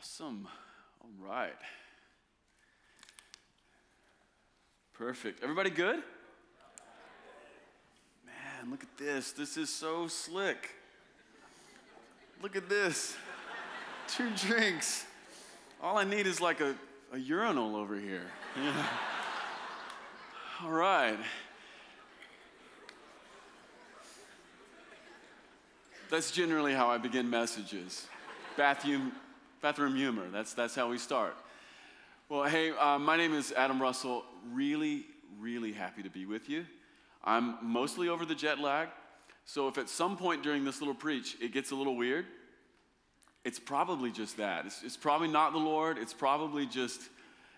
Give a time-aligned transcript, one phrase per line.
[0.00, 0.48] Awesome.
[1.02, 1.52] All right.
[4.94, 5.42] Perfect.
[5.42, 5.96] Everybody good?
[8.24, 9.32] Man, look at this.
[9.32, 10.70] This is so slick.
[12.42, 13.14] Look at this.
[14.08, 15.04] Two drinks.
[15.82, 16.74] All I need is like a,
[17.12, 18.24] a urinal over here.
[18.56, 18.86] Yeah.
[20.62, 21.18] All right.
[26.08, 28.06] That's generally how I begin messages.
[28.56, 29.12] Bathroom,
[29.60, 30.28] bathroom humor.
[30.30, 31.36] That's, that's how we start.
[32.28, 34.24] Well, hey, uh, my name is Adam Russell.
[34.52, 35.04] Really,
[35.38, 36.64] really happy to be with you.
[37.22, 38.88] I'm mostly over the jet lag.
[39.44, 42.26] So if at some point during this little preach it gets a little weird,
[43.44, 44.66] it's probably just that.
[44.66, 45.98] It's, it's probably not the Lord.
[45.98, 47.00] It's probably just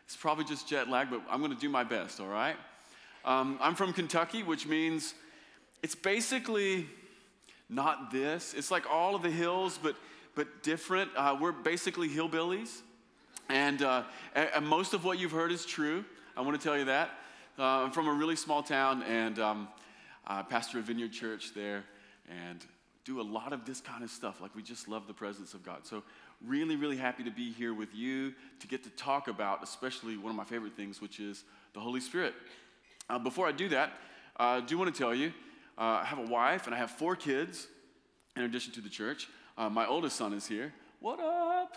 [0.05, 2.21] it's probably just jet lag, but I'm going to do my best.
[2.21, 2.57] All right.
[3.25, 5.15] Um, I'm from Kentucky, which means
[5.83, 6.87] it's basically
[7.69, 8.55] not this.
[8.55, 9.97] It's like all of the hills, but
[10.35, 11.11] but different.
[11.17, 12.81] Uh, we're basically hillbillies,
[13.49, 16.05] and, uh, and, most of what you've heard is true.
[16.37, 17.11] I want to tell you that.
[17.59, 19.69] Uh, I'm from a really small town, and um,
[20.27, 21.85] uh, pastor a vineyard church there,
[22.29, 22.65] and
[23.05, 24.41] do a lot of this kind of stuff.
[24.41, 25.87] Like we just love the presence of God.
[25.87, 26.03] So
[26.47, 30.31] really, really happy to be here with you to get to talk about, especially one
[30.31, 31.45] of my favorite things, which is
[31.75, 32.35] the Holy Spirit.
[33.11, 33.91] Uh, before I do that,
[34.39, 35.33] uh, I do want to tell you,
[35.77, 37.67] I have a wife and I have four kids
[38.37, 39.29] in addition to the church.
[39.57, 40.73] Uh, my oldest son is here.
[41.01, 41.77] What up?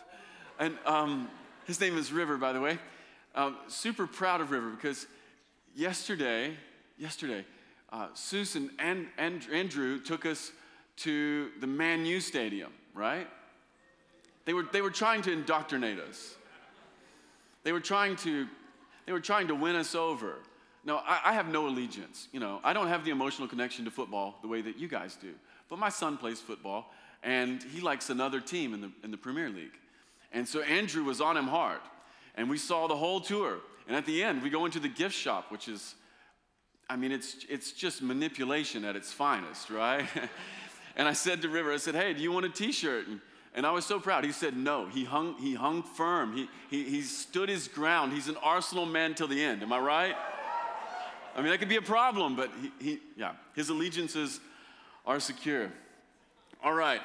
[0.59, 1.29] And um,
[1.65, 2.79] his name is River, by the way.
[3.33, 5.07] Um, super proud of River because
[5.75, 6.53] yesterday,
[6.97, 7.45] yesterday,
[7.91, 10.51] uh, Susan and, and Andrew took us
[10.97, 13.27] to the Man U Stadium, right?
[14.45, 16.35] They were, they were trying to indoctrinate us.
[17.63, 18.47] They were trying to,
[19.05, 20.35] they were trying to win us over.
[20.85, 22.29] No, I, I have no allegiance.
[22.31, 25.17] You know, I don't have the emotional connection to football the way that you guys
[25.19, 25.33] do.
[25.67, 26.91] But my son plays football,
[27.23, 29.77] and he likes another team in the, in the Premier League.
[30.31, 31.79] And so Andrew was on him hard.
[32.35, 33.59] And we saw the whole tour.
[33.87, 35.95] And at the end, we go into the gift shop, which is,
[36.89, 40.05] I mean, it's, it's just manipulation at its finest, right?
[40.95, 43.07] and I said to River, I said, hey, do you want a t shirt?
[43.53, 44.25] And, I was so proud.
[44.25, 44.87] He said no.
[44.87, 46.35] He hung, he hung firm.
[46.35, 48.11] He, he, he stood his ground.
[48.11, 49.63] He's an Arsenal man till the end.
[49.63, 50.15] Am I right?
[51.35, 54.41] I mean, that could be a problem, but he, he yeah, his allegiances
[55.05, 55.71] are secure.
[56.65, 57.01] All right.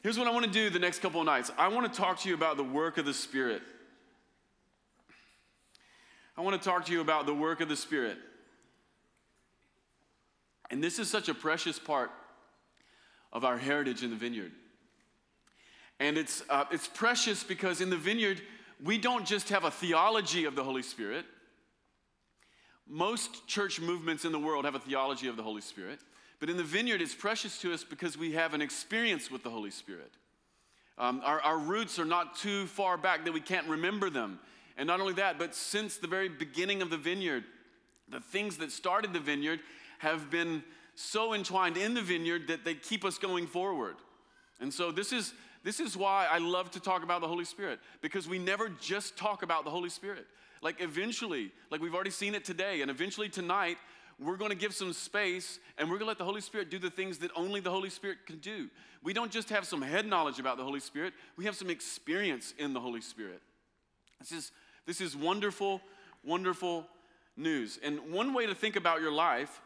[0.00, 2.20] Here's what I want to do the next couple of nights I want to talk
[2.20, 3.62] to you about the work of the Spirit.
[6.36, 8.16] I want to talk to you about the work of the Spirit.
[10.70, 12.12] And this is such a precious part
[13.32, 14.52] of our heritage in the vineyard.
[15.98, 18.40] And it's, uh, it's precious because in the vineyard,
[18.82, 21.24] we don't just have a theology of the Holy Spirit.
[22.86, 25.98] Most church movements in the world have a theology of the Holy Spirit.
[26.44, 29.48] But in the vineyard, it's precious to us because we have an experience with the
[29.48, 30.12] Holy Spirit.
[30.98, 34.38] Um, our, our roots are not too far back that we can't remember them.
[34.76, 37.44] And not only that, but since the very beginning of the vineyard,
[38.10, 39.60] the things that started the vineyard
[40.00, 40.62] have been
[40.94, 43.96] so entwined in the vineyard that they keep us going forward.
[44.60, 47.80] And so this is this is why I love to talk about the Holy Spirit
[48.02, 50.26] because we never just talk about the Holy Spirit.
[50.60, 53.78] Like eventually, like we've already seen it today and eventually tonight
[54.20, 56.78] we're going to give some space and we're going to let the Holy Spirit do
[56.78, 58.68] the things that only the Holy Spirit can do.
[59.02, 62.54] We don't just have some head knowledge about the Holy Spirit, we have some experience
[62.58, 63.40] in the Holy Spirit.
[64.20, 64.52] This is,
[64.86, 65.80] this is wonderful,
[66.24, 66.86] wonderful
[67.36, 67.78] news.
[67.82, 69.60] And one way to think about your life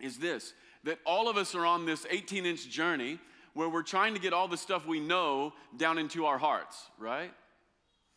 [0.00, 0.52] is this
[0.84, 3.18] that all of us are on this 18 inch journey
[3.54, 7.32] where we're trying to get all the stuff we know down into our hearts, right?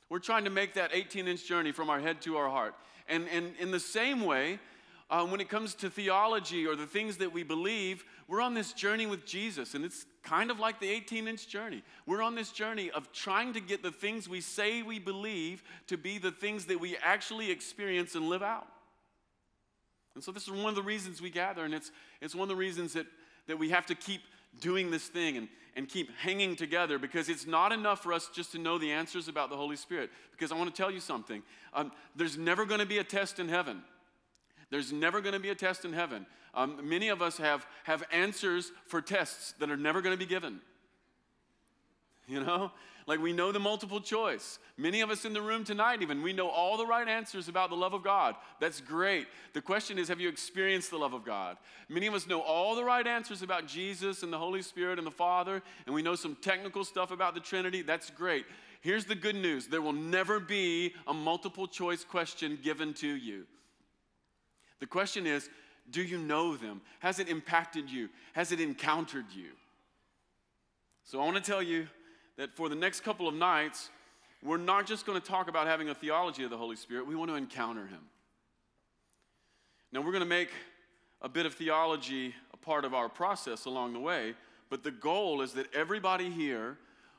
[0.10, 2.76] We're trying to make that 18 inch journey from our head to our heart.
[3.08, 4.60] And, and in the same way,
[5.10, 8.74] uh, when it comes to theology or the things that we believe, we're on this
[8.74, 11.82] journey with Jesus, and it's kind of like the 18 inch journey.
[12.06, 15.98] We're on this journey of trying to get the things we say we believe to
[15.98, 18.68] be the things that we actually experience and live out.
[20.14, 21.92] And so, this is one of the reasons we gather, and it's,
[22.22, 23.08] it's one of the reasons that,
[23.48, 24.22] that we have to keep
[24.60, 28.52] doing this thing and, and keep hanging together because it's not enough for us just
[28.52, 30.12] to know the answers about the Holy Spirit.
[30.32, 31.42] Because I want to tell you something
[31.74, 33.82] um, there's never going to be a test in heaven
[34.70, 36.26] there's never going to be a test in heaven.
[36.54, 40.26] Um, many of us have, have answers for tests that are never going to be
[40.26, 40.62] given.
[42.28, 42.72] You know?
[43.10, 44.60] Like we know the multiple choice.
[44.78, 47.72] Many of us in the room tonight, even, we know all the right answers about
[47.72, 48.36] the love of God.
[48.60, 49.26] That's great.
[49.54, 51.58] The question is, have you experienced the love of God?
[51.90, 55.08] Many of us know all the right answers about Jesus and the Holy Spirit and
[55.08, 57.82] the Father, and we know some technical stuff about the Trinity.
[57.82, 58.46] That's great.
[58.82, 63.48] Here's the good news there will never be a multiple choice question given to you.
[64.80, 65.50] The question is
[65.92, 66.82] do you know them?
[67.00, 68.10] Has it impacted you?
[68.34, 69.50] Has it encountered you?
[71.04, 71.88] So I want to tell you
[72.38, 73.90] that for the next couple of nights,
[74.44, 77.16] we're not just going to talk about having a theology of the Holy Spirit, we
[77.16, 78.02] want to encounter Him.
[79.92, 80.50] Now, we're going to make
[81.22, 84.36] a bit of theology a part of our process along the way,
[84.70, 86.78] but the goal is that everybody here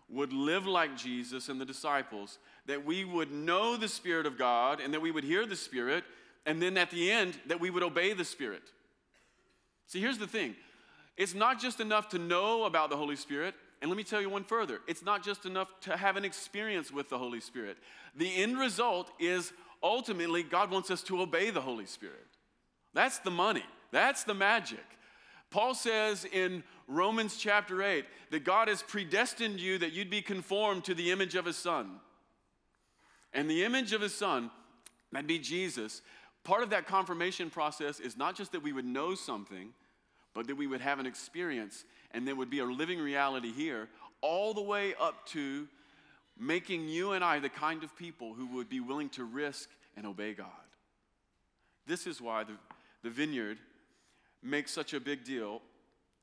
[0.09, 4.81] would live like Jesus and the disciples, that we would know the Spirit of God
[4.81, 6.05] and that we would hear the Spirit,
[6.51, 8.65] and then at the end, that we would obey the Spirit.
[9.87, 10.57] See, here's the thing
[11.17, 13.55] it's not just enough to know about the Holy Spirit.
[13.81, 16.91] And let me tell you one further it's not just enough to have an experience
[16.91, 17.79] with the Holy Spirit.
[18.17, 22.27] The end result is ultimately God wants us to obey the Holy Spirit.
[22.95, 24.85] That's the money, that's the magic.
[25.51, 30.83] Paul says in Romans chapter 8 that God has predestined you that you'd be conformed
[30.87, 32.01] to the image of his son.
[33.33, 34.51] And the image of his son,
[35.13, 36.03] that'd be Jesus,
[36.45, 39.73] part of that confirmation process is not just that we would know something,
[40.35, 43.89] but that we would have an experience and there would be a living reality here,
[44.21, 45.69] all the way up to
[46.39, 50.07] making you and I the kind of people who would be willing to risk and
[50.07, 50.47] obey God.
[51.87, 52.53] This is why the,
[53.03, 53.59] the vineyard
[54.43, 55.61] makes such a big deal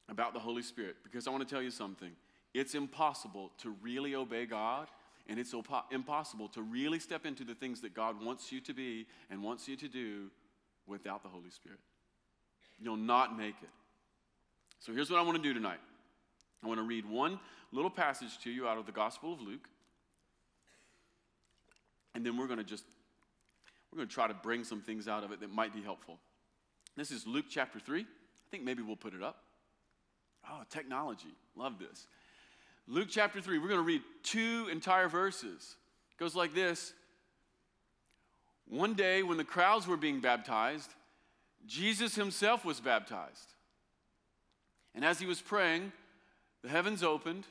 [0.10, 2.12] about the Holy Spirit because I want to tell you something.
[2.54, 4.88] It's impossible to really obey God,
[5.27, 5.53] and it's
[5.91, 9.68] impossible to really step into the things that God wants you to be and wants
[9.68, 10.31] you to do
[10.85, 11.79] without the Holy Spirit.
[12.79, 13.69] You'll not make it.
[14.79, 15.79] So here's what I want to do tonight
[16.63, 17.39] I want to read one
[17.71, 19.68] little passage to you out of the Gospel of Luke,
[22.15, 22.85] and then we're going to just
[23.91, 26.19] we're going to try to bring some things out of it that might be helpful.
[26.95, 28.01] This is Luke chapter 3.
[28.01, 28.06] I
[28.51, 29.44] think maybe we'll put it up.
[30.50, 31.35] Oh, technology.
[31.56, 32.07] Love this.
[32.88, 33.60] Luke chapter 3.
[33.60, 35.75] We're going to read two entire verses.
[36.12, 36.94] It goes like this
[38.68, 40.92] One day, when the crowds were being baptized,
[41.66, 43.54] Jesus himself was baptized.
[44.95, 45.92] And as he was praying,
[46.63, 47.45] the heavens opened,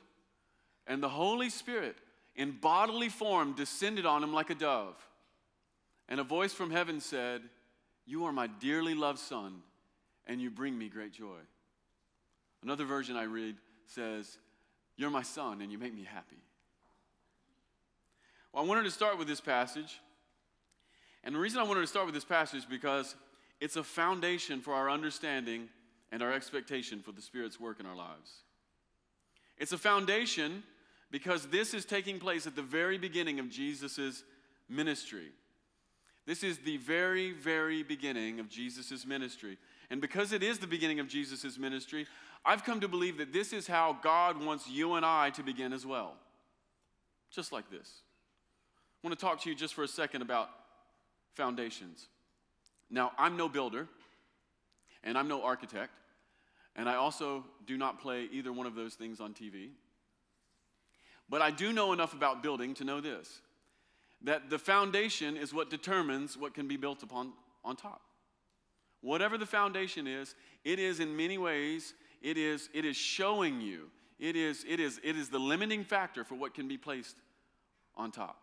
[0.86, 1.96] and the Holy Spirit,
[2.34, 4.96] in bodily form, descended on him like a dove.
[6.08, 7.42] And a voice from heaven said,
[8.06, 9.62] you are my dearly loved son,
[10.26, 11.40] and you bring me great joy.
[12.62, 13.56] Another version I read
[13.86, 14.38] says,
[14.96, 16.42] You're my son, and you make me happy.
[18.52, 20.00] Well, I wanted to start with this passage.
[21.22, 23.14] And the reason I wanted to start with this passage is because
[23.60, 25.68] it's a foundation for our understanding
[26.12, 28.42] and our expectation for the Spirit's work in our lives.
[29.58, 30.62] It's a foundation
[31.10, 34.22] because this is taking place at the very beginning of Jesus'
[34.68, 35.32] ministry.
[36.26, 39.58] This is the very, very beginning of Jesus' ministry.
[39.90, 42.06] And because it is the beginning of Jesus' ministry,
[42.46, 45.72] I've come to believe that this is how God wants you and I to begin
[45.72, 46.14] as well.
[47.30, 48.02] Just like this.
[49.02, 50.48] I want to talk to you just for a second about
[51.34, 52.06] foundations.
[52.88, 53.88] Now, I'm no builder,
[55.02, 55.90] and I'm no architect,
[56.76, 59.70] and I also do not play either one of those things on TV.
[61.28, 63.40] But I do know enough about building to know this
[64.22, 67.32] that the foundation is what determines what can be built upon
[67.64, 68.00] on top.
[69.02, 70.34] Whatever the foundation is,
[70.64, 71.92] it is in many ways,
[72.26, 73.88] it is, it is showing you,
[74.18, 77.14] it is, it, is, it is the limiting factor for what can be placed
[77.96, 78.40] on top.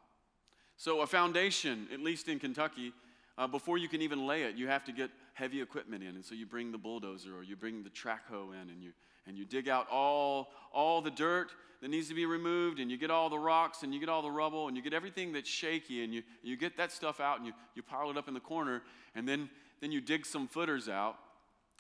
[0.77, 2.93] So, a foundation, at least in Kentucky,
[3.37, 6.15] uh, before you can even lay it, you have to get heavy equipment in.
[6.15, 8.91] And so you bring the bulldozer or you bring the track hoe in and you,
[9.27, 12.97] and you dig out all, all the dirt that needs to be removed and you
[12.97, 15.49] get all the rocks and you get all the rubble and you get everything that's
[15.49, 18.33] shaky and you, you get that stuff out and you, you pile it up in
[18.33, 18.81] the corner
[19.13, 19.49] and then,
[19.81, 21.17] then you dig some footers out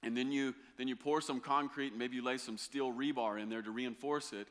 [0.03, 3.41] and then you, then you pour some concrete and maybe you lay some steel rebar
[3.41, 4.47] in there to reinforce it.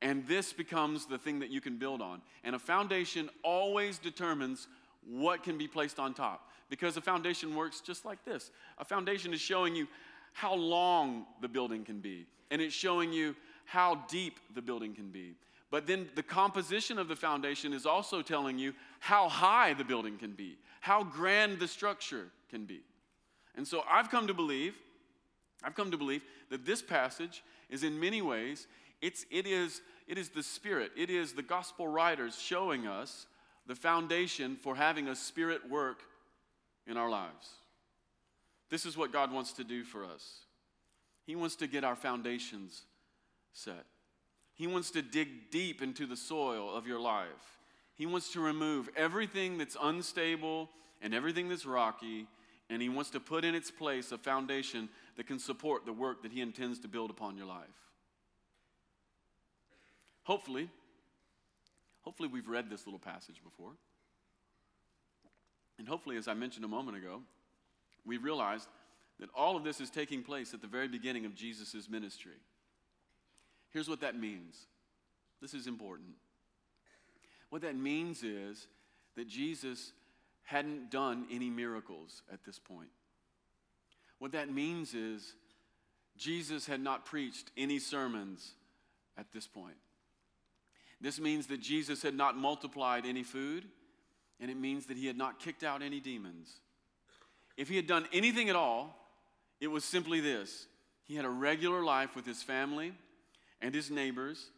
[0.00, 2.22] And this becomes the thing that you can build on.
[2.44, 4.68] And a foundation always determines
[5.04, 8.50] what can be placed on top because a foundation works just like this.
[8.78, 9.88] A foundation is showing you
[10.32, 15.10] how long the building can be, and it's showing you how deep the building can
[15.10, 15.34] be.
[15.70, 20.16] But then the composition of the foundation is also telling you how high the building
[20.16, 22.80] can be, how grand the structure can be.
[23.58, 24.76] And so I've come to believe,
[25.64, 28.68] I've come to believe that this passage is in many ways,
[29.02, 33.26] it's, it, is, it is the Spirit, it is the gospel writers showing us
[33.66, 36.02] the foundation for having a Spirit work
[36.86, 37.48] in our lives.
[38.70, 40.42] This is what God wants to do for us.
[41.26, 42.82] He wants to get our foundations
[43.52, 43.86] set.
[44.54, 47.58] He wants to dig deep into the soil of your life.
[47.96, 50.70] He wants to remove everything that's unstable
[51.02, 52.28] and everything that's rocky,
[52.70, 56.22] and He wants to put in its place a foundation that can support the work
[56.22, 57.66] that He intends to build upon your life.
[60.24, 60.68] Hopefully,
[62.02, 63.72] hopefully we've read this little passage before.
[65.78, 67.22] And hopefully, as I mentioned a moment ago,
[68.04, 68.68] we realized
[69.20, 72.40] that all of this is taking place at the very beginning of Jesus' ministry.
[73.70, 74.66] Here's what that means
[75.40, 76.10] This is important.
[77.50, 78.66] What that means is
[79.16, 79.92] that Jesus
[80.48, 82.88] hadn't done any miracles at this point.
[84.18, 85.34] What that means is
[86.16, 88.52] Jesus had not preached any sermons
[89.18, 89.76] at this point.
[91.02, 93.64] This means that Jesus had not multiplied any food,
[94.40, 96.60] and it means that he had not kicked out any demons.
[97.58, 98.96] If he had done anything at all,
[99.60, 100.66] it was simply this
[101.04, 102.94] he had a regular life with his family
[103.60, 104.48] and his neighbors,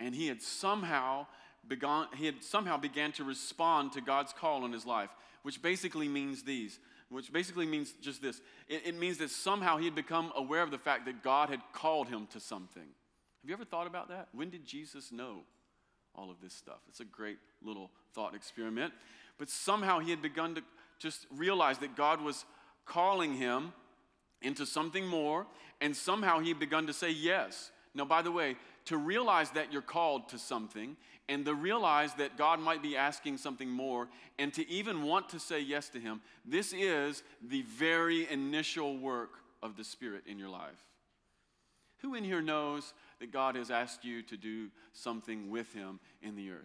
[0.00, 1.26] and he had somehow
[1.68, 5.10] begun, he had somehow began to respond to God's call on his life,
[5.46, 8.40] which basically means these, which basically means just this.
[8.66, 11.60] It, it means that somehow he had become aware of the fact that God had
[11.72, 12.82] called him to something.
[12.82, 14.26] Have you ever thought about that?
[14.32, 15.44] When did Jesus know
[16.16, 16.80] all of this stuff?
[16.88, 18.92] It's a great little thought experiment.
[19.38, 20.62] But somehow he had begun to
[20.98, 22.44] just realize that God was
[22.84, 23.72] calling him
[24.42, 25.46] into something more,
[25.80, 27.70] and somehow he had begun to say yes.
[27.94, 30.96] Now, by the way, to realize that you're called to something
[31.28, 35.40] and to realize that God might be asking something more and to even want to
[35.40, 39.30] say yes to Him, this is the very initial work
[39.62, 40.84] of the Spirit in your life.
[41.98, 46.36] Who in here knows that God has asked you to do something with Him in
[46.36, 46.60] the earth?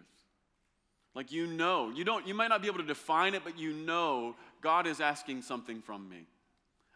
[1.14, 3.72] Like you know, you don't you might not be able to define it, but you
[3.72, 6.26] know God is asking something from me.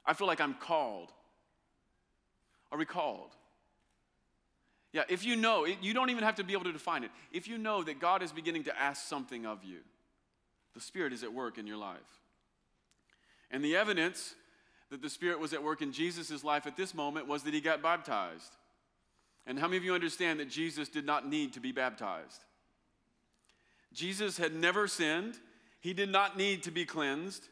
[0.07, 1.13] I feel like I'm called.
[2.71, 3.35] Are we called?
[4.93, 7.11] Yeah, if you know, you don't even have to be able to define it.
[7.33, 9.79] If you know that God is beginning to ask something of you,
[10.75, 11.99] the Spirit is at work in your life.
[13.51, 14.35] And the evidence
[14.91, 17.61] that the Spirit was at work in Jesus' life at this moment was that he
[17.61, 18.57] got baptized.
[19.47, 22.43] And how many of you understand that Jesus did not need to be baptized?
[23.93, 25.39] Jesus had never sinned,
[25.81, 27.49] he did not need to be cleansed,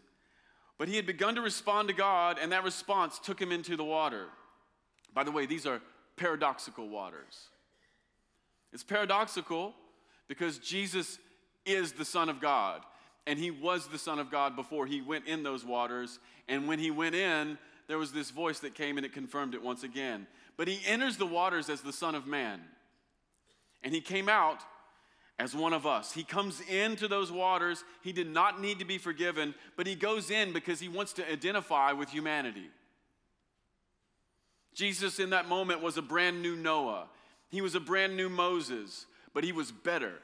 [0.76, 3.84] but he had begun to respond to God, and that response took him into the
[3.84, 4.26] water.
[5.14, 5.80] By the way, these are
[6.16, 7.48] paradoxical waters.
[8.72, 9.74] It's paradoxical
[10.28, 11.18] because Jesus
[11.64, 12.82] is the Son of God,
[13.26, 16.18] and he was the Son of God before he went in those waters.
[16.48, 19.62] And when he went in, there was this voice that came and it confirmed it
[19.62, 20.26] once again.
[20.56, 22.60] But he enters the waters as the Son of Man,
[23.82, 24.62] and he came out
[25.38, 26.12] as one of us.
[26.12, 27.82] He comes into those waters.
[28.02, 31.30] He did not need to be forgiven, but he goes in because he wants to
[31.30, 32.70] identify with humanity.
[34.74, 37.06] Jesus, in that moment, was a brand new Noah.
[37.48, 40.14] He was a brand new Moses, but he was better.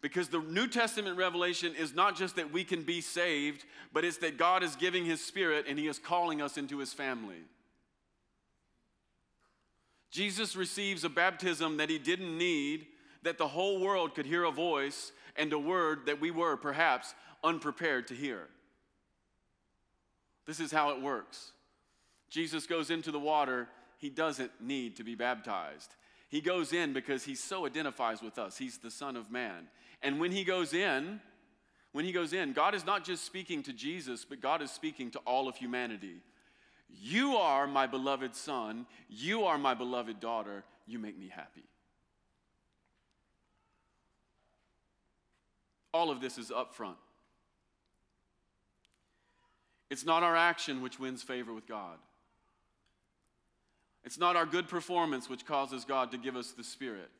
[0.00, 4.18] Because the New Testament revelation is not just that we can be saved, but it's
[4.18, 7.44] that God is giving his spirit and he is calling us into his family.
[10.10, 12.86] Jesus receives a baptism that he didn't need,
[13.22, 17.14] that the whole world could hear a voice and a word that we were perhaps
[17.44, 18.48] unprepared to hear.
[20.46, 21.52] This is how it works.
[22.28, 23.68] Jesus goes into the water
[24.02, 25.94] he doesn't need to be baptized.
[26.28, 28.58] He goes in because he so identifies with us.
[28.58, 29.68] He's the Son of Man.
[30.02, 31.20] And when he goes in,
[31.92, 35.12] when he goes in, God is not just speaking to Jesus, but God is speaking
[35.12, 36.16] to all of humanity.
[36.88, 38.86] You are my beloved son.
[39.08, 40.64] You are my beloved daughter.
[40.84, 41.62] You make me happy.
[45.94, 46.96] All of this is up front.
[49.90, 51.98] It's not our action which wins favor with God.
[54.04, 57.10] It's not our good performance which causes God to give us the Spirit.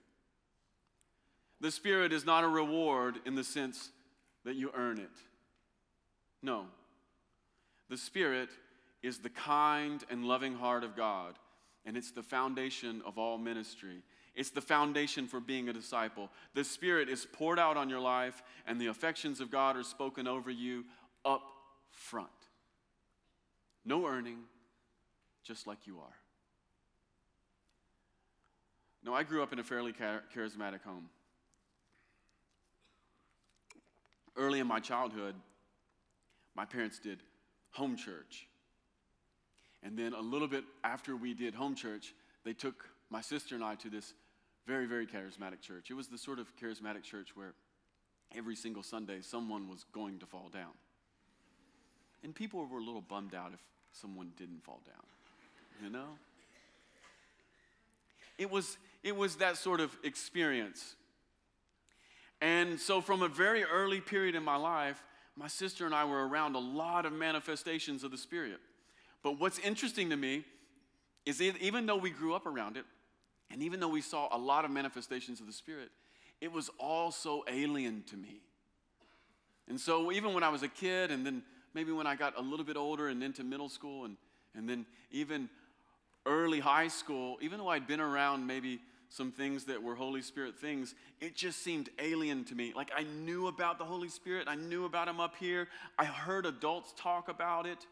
[1.61, 3.91] The Spirit is not a reward in the sense
[4.45, 5.11] that you earn it.
[6.43, 6.67] No.
[7.89, 8.49] The Spirit
[9.03, 11.37] is the kind and loving heart of God,
[11.87, 14.03] and it's the foundation of all ministry.
[14.35, 16.31] It's the foundation for being a disciple.
[16.55, 20.27] The Spirit is poured out on your life, and the affections of God are spoken
[20.27, 20.85] over you
[21.25, 21.43] up
[21.91, 22.29] front.
[23.85, 24.39] No earning,
[25.45, 26.22] just like you are.
[29.05, 31.09] No, I grew up in a fairly charismatic home.
[34.37, 35.35] Early in my childhood,
[36.55, 37.19] my parents did
[37.73, 38.47] home church.
[39.83, 43.65] And then a little bit after we did home church, they took my sister and
[43.65, 44.15] I to this
[44.67, 45.91] very, very charismatic church.
[45.91, 47.55] It was the sort of charismatic church where
[48.37, 50.73] every single Sunday someone was going to fall down.
[52.23, 53.61] And people were a little bummed out if
[53.93, 55.05] someone didn't fall down,
[55.83, 56.07] you know?
[58.39, 60.95] It was, it was that sort of experience.
[62.41, 65.03] And so, from a very early period in my life,
[65.37, 68.59] my sister and I were around a lot of manifestations of the Spirit.
[69.23, 70.45] But what's interesting to me
[71.25, 72.85] is that even though we grew up around it,
[73.51, 75.91] and even though we saw a lot of manifestations of the Spirit,
[76.41, 78.41] it was all so alien to me.
[79.69, 81.43] And so, even when I was a kid, and then
[81.75, 84.17] maybe when I got a little bit older and into middle school, and,
[84.55, 85.49] and then even
[86.27, 88.81] early high school, even though I'd been around maybe
[89.13, 92.73] some things that were Holy Spirit things, it just seemed alien to me.
[92.75, 95.69] Like I knew about the Holy Spirit, I knew about Him up here.
[95.99, 97.87] I heard adults talk about it.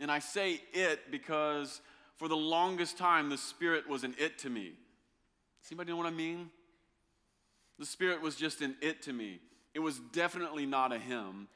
[0.00, 1.80] And I say it because
[2.16, 4.72] for the longest time, the Spirit was an it to me.
[5.62, 6.50] Does anybody know what I mean?
[7.78, 9.38] The Spirit was just an it to me.
[9.74, 11.46] It was definitely not a him,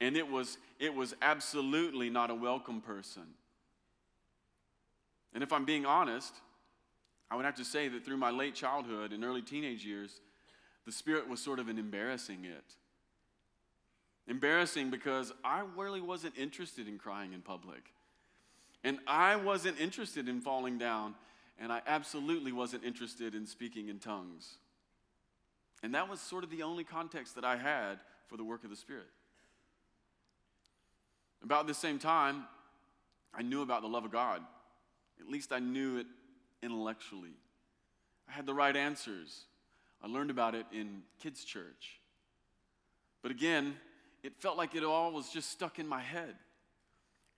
[0.00, 3.22] and it was, it was absolutely not a welcome person.
[5.34, 6.34] And if I'm being honest,
[7.30, 10.20] I would have to say that through my late childhood and early teenage years,
[10.86, 12.64] the Spirit was sort of an embarrassing it.
[14.26, 17.92] Embarrassing because I really wasn't interested in crying in public.
[18.84, 21.14] And I wasn't interested in falling down,
[21.58, 24.56] and I absolutely wasn't interested in speaking in tongues.
[25.82, 28.70] And that was sort of the only context that I had for the work of
[28.70, 29.08] the Spirit.
[31.42, 32.44] About the same time,
[33.34, 34.42] I knew about the love of God.
[35.20, 36.06] At least I knew it
[36.62, 37.34] intellectually.
[38.28, 39.44] I had the right answers.
[40.02, 42.00] I learned about it in kids' church.
[43.22, 43.74] But again,
[44.22, 46.34] it felt like it all was just stuck in my head.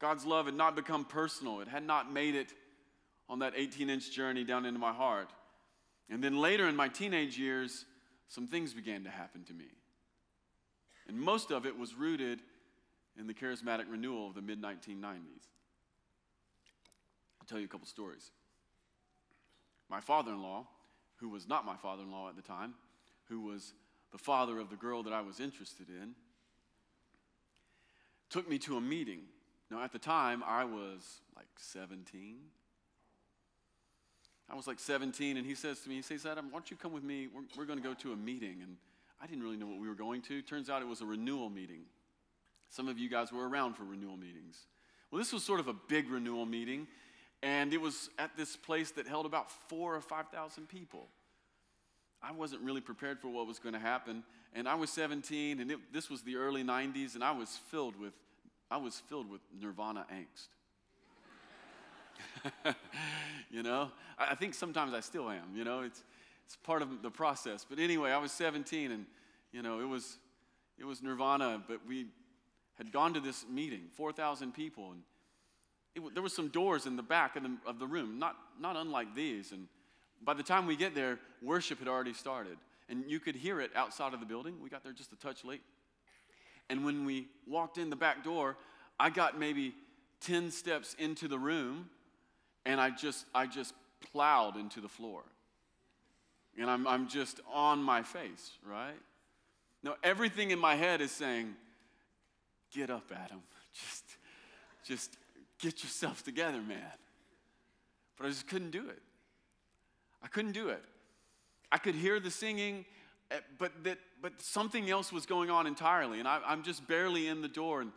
[0.00, 2.52] God's love had not become personal, it had not made it
[3.28, 5.30] on that 18 inch journey down into my heart.
[6.08, 7.84] And then later in my teenage years,
[8.28, 9.66] some things began to happen to me.
[11.06, 12.40] And most of it was rooted
[13.18, 15.46] in the charismatic renewal of the mid 1990s.
[17.40, 18.30] I'll tell you a couple stories.
[19.90, 20.66] My father in law,
[21.16, 22.74] who was not my father in law at the time,
[23.28, 23.74] who was
[24.12, 26.14] the father of the girl that I was interested in,
[28.28, 29.20] took me to a meeting.
[29.70, 32.36] Now, at the time, I was like 17.
[34.48, 36.76] I was like 17, and he says to me, he says, Adam, why don't you
[36.76, 37.28] come with me?
[37.32, 38.62] We're, we're going to go to a meeting.
[38.62, 38.76] And
[39.22, 40.42] I didn't really know what we were going to.
[40.42, 41.82] Turns out it was a renewal meeting.
[42.68, 44.66] Some of you guys were around for renewal meetings.
[45.10, 46.86] Well, this was sort of a big renewal meeting,
[47.42, 51.08] and it was at this place that held about four or 5,000 people.
[52.22, 55.70] I wasn't really prepared for what was going to happen, and I was 17, and
[55.70, 58.12] it, this was the early 90s, and I was filled with,
[58.70, 60.48] I was filled with nirvana angst.
[63.50, 65.54] you know, I, I think sometimes I still am.
[65.54, 66.02] You know, it's
[66.50, 67.64] it's part of the process.
[67.68, 69.06] But anyway, I was 17, and
[69.52, 70.18] you know, it was
[70.78, 71.62] it was nirvana.
[71.66, 72.06] But we
[72.76, 75.02] had gone to this meeting, 4,000 people, and
[75.94, 78.76] it, there were some doors in the back of the, of the room, not not
[78.76, 79.52] unlike these.
[79.52, 79.66] And
[80.22, 83.70] by the time we get there, worship had already started, and you could hear it
[83.74, 84.56] outside of the building.
[84.62, 85.62] We got there just a touch late.
[86.68, 88.56] And when we walked in the back door,
[88.98, 89.74] I got maybe
[90.20, 91.90] 10 steps into the room
[92.64, 93.74] and I just, I just
[94.12, 95.22] plowed into the floor.
[96.58, 98.98] And I'm, I'm just on my face, right?
[99.82, 101.54] Now, everything in my head is saying,
[102.72, 103.42] Get up, Adam.
[103.72, 104.04] Just,
[104.84, 105.16] just
[105.60, 106.78] get yourself together, man.
[108.16, 109.02] But I just couldn't do it.
[110.22, 110.82] I couldn't do it.
[111.72, 112.84] I could hear the singing,
[113.30, 116.18] eh, but, that, but something else was going on entirely.
[116.18, 117.92] And I, I'm just barely in the door, and,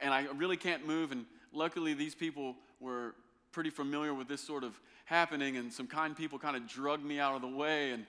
[0.00, 1.12] and I really can't move.
[1.12, 3.14] And luckily, these people were
[3.52, 7.20] pretty familiar with this sort of happening, and some kind people kind of drugged me
[7.20, 7.92] out of the way.
[7.92, 8.06] And,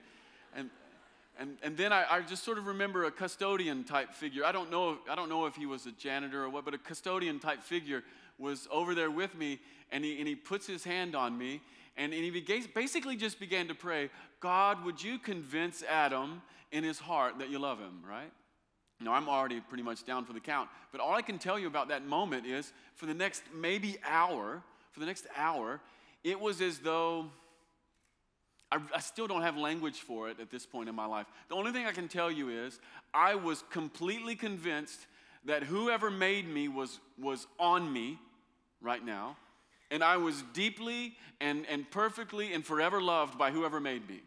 [0.56, 0.70] and,
[1.38, 4.44] and, and then I, I just sort of remember a custodian type figure.
[4.44, 6.78] I don't, know, I don't know if he was a janitor or what, but a
[6.78, 8.02] custodian type figure
[8.40, 9.60] was over there with me,
[9.92, 11.60] and he, and he puts his hand on me,
[11.96, 16.98] and, and he basically just began to pray, God, would you convince Adam in his
[16.98, 18.32] heart that you love him, right?
[19.00, 21.66] Now, I'm already pretty much down for the count, but all I can tell you
[21.66, 25.80] about that moment is for the next maybe hour, for the next hour,
[26.22, 27.26] it was as though
[28.70, 31.26] I, I, still don't have language for it at this point in my life.
[31.48, 32.78] The only thing I can tell you is
[33.12, 35.06] I was completely convinced
[35.44, 38.18] that whoever made me was, was on me
[38.80, 39.36] right now,
[39.90, 44.20] and I was deeply and, and perfectly and forever loved by whoever made me.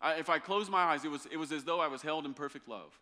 [0.00, 2.24] I, if I closed my eyes, it was, it was as though I was held
[2.24, 2.98] in perfect love.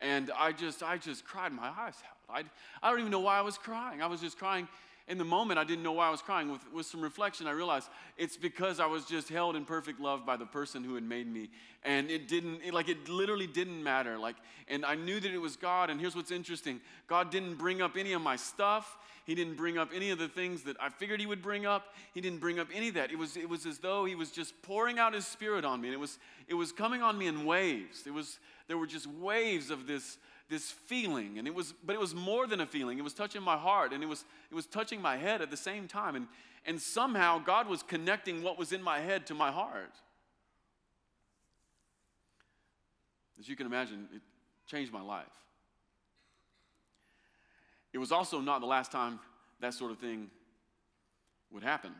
[0.00, 2.16] And I just, I just cried my eyes out.
[2.28, 2.44] I,
[2.82, 4.02] I don't even know why I was crying.
[4.02, 4.68] I was just crying
[5.12, 6.50] in the moment, I didn't know why I was crying.
[6.50, 10.24] With, with some reflection, I realized it's because I was just held in perfect love
[10.24, 11.50] by the person who had made me.
[11.84, 14.16] And it didn't, it, like, it literally didn't matter.
[14.16, 14.36] Like,
[14.68, 15.90] and I knew that it was God.
[15.90, 18.96] And here's what's interesting God didn't bring up any of my stuff.
[19.26, 21.94] He didn't bring up any of the things that I figured he would bring up.
[22.14, 23.12] He didn't bring up any of that.
[23.12, 25.88] It was, it was as though he was just pouring out his spirit on me.
[25.88, 28.04] And it was, it was coming on me in waves.
[28.06, 30.16] It was, there were just waves of this
[30.52, 32.98] this feeling and it was but it was more than a feeling.
[32.98, 35.56] It was touching my heart and it was it was touching my head at the
[35.56, 36.14] same time.
[36.14, 36.28] And
[36.66, 39.94] and somehow god was connecting what was in my head to my heart.
[43.40, 44.20] As you can imagine it
[44.66, 45.24] changed my life.
[47.94, 49.20] It was also not the last time
[49.60, 50.30] that sort of thing
[51.50, 51.92] would happen.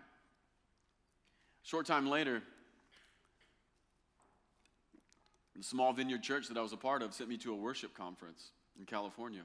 [1.62, 2.42] Short time later
[5.56, 7.94] The small vineyard church that I was a part of sent me to a worship
[7.94, 9.42] conference in California.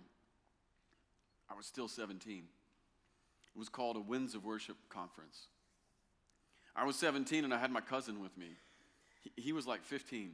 [1.49, 2.43] I was still 17.
[3.55, 5.47] It was called a Winds of Worship Conference.
[6.75, 8.47] I was 17 and I had my cousin with me.
[9.35, 10.31] He, was like 15.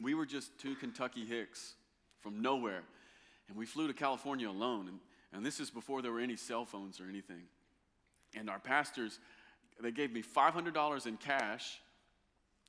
[0.00, 1.74] We were just two Kentucky hicks
[2.20, 2.82] from nowhere.
[3.48, 4.88] And we flew to California alone.
[4.88, 4.98] And,
[5.32, 7.42] and this is before there were any cell phones or anything.
[8.36, 9.18] And our pastors,
[9.82, 11.80] they gave me $500 in cash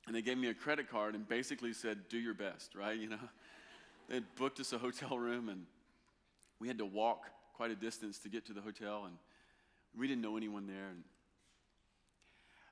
[0.06, 2.98] and they gave me a credit card and basically said, do your best, right?
[2.98, 3.18] You know,
[4.08, 5.66] they had booked us a hotel room and
[6.58, 9.16] we had to walk quite a distance to get to the hotel and
[9.96, 10.88] we didn't know anyone there.
[10.90, 11.04] And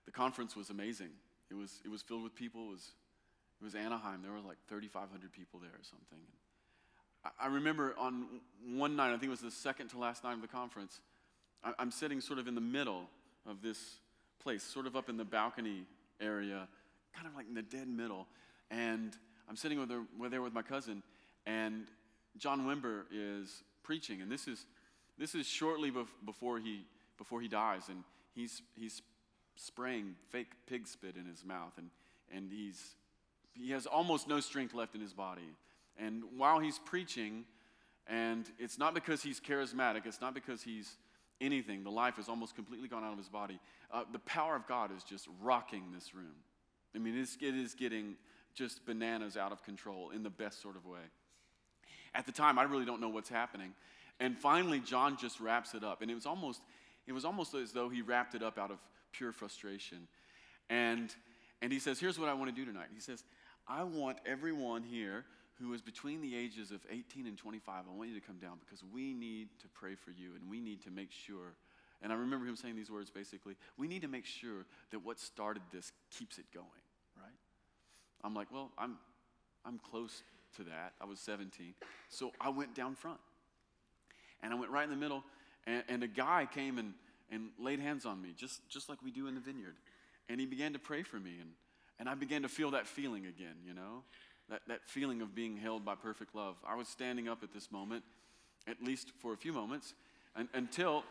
[0.06, 1.10] the conference was amazing.
[1.50, 2.68] It was, it was filled with people.
[2.68, 2.90] It was,
[3.60, 4.22] it was Anaheim.
[4.22, 6.18] There were like 3,500 people there or something.
[7.24, 8.26] I, I remember on
[8.64, 11.00] one night, I think it was the second to last night of the conference,
[11.64, 13.08] I, I'm sitting sort of in the middle
[13.46, 13.96] of this
[14.42, 15.84] place, sort of up in the balcony
[16.20, 16.68] area,
[17.14, 18.26] kind of like in the dead middle.
[18.70, 19.16] And
[19.48, 21.02] I'm sitting with there, there with my cousin,
[21.46, 21.86] and
[22.36, 24.20] John Wimber is preaching.
[24.20, 24.66] And this is,
[25.18, 26.84] this is shortly bef- before, he,
[27.16, 27.88] before he dies.
[27.88, 29.02] And he's, he's
[29.56, 31.72] spraying fake pig spit in his mouth.
[31.78, 31.90] And,
[32.34, 32.94] and he's,
[33.54, 35.48] he has almost no strength left in his body.
[35.98, 37.44] And while he's preaching,
[38.06, 40.96] and it's not because he's charismatic, it's not because he's
[41.40, 43.58] anything, the life has almost completely gone out of his body.
[43.92, 46.34] Uh, the power of God is just rocking this room.
[46.94, 48.16] I mean, it's, it is getting
[48.54, 51.00] just bananas out of control in the best sort of way.
[52.14, 53.74] At the time, I really don't know what's happening.
[54.20, 56.02] And finally, John just wraps it up.
[56.02, 56.60] And it was almost,
[57.06, 58.78] it was almost as though he wrapped it up out of
[59.12, 60.08] pure frustration.
[60.70, 61.14] And,
[61.62, 62.88] and he says, Here's what I want to do tonight.
[62.92, 63.22] He says,
[63.68, 65.24] I want everyone here
[65.60, 68.58] who is between the ages of 18 and 25, I want you to come down
[68.64, 71.54] because we need to pray for you and we need to make sure.
[72.02, 75.18] And I remember him saying these words basically we need to make sure that what
[75.18, 76.66] started this keeps it going,
[77.16, 77.34] right?
[78.22, 78.98] I'm like, well, I'm,
[79.64, 80.22] I'm close
[80.56, 80.92] to that.
[81.00, 81.74] I was 17.
[82.08, 83.18] So I went down front.
[84.42, 85.24] And I went right in the middle,
[85.66, 86.94] and, and a guy came and,
[87.30, 89.74] and laid hands on me, just, just like we do in the vineyard.
[90.28, 91.50] And he began to pray for me, and,
[91.98, 94.04] and I began to feel that feeling again, you know?
[94.48, 96.56] That, that feeling of being held by perfect love.
[96.66, 98.04] I was standing up at this moment,
[98.66, 99.94] at least for a few moments,
[100.36, 101.04] and, until,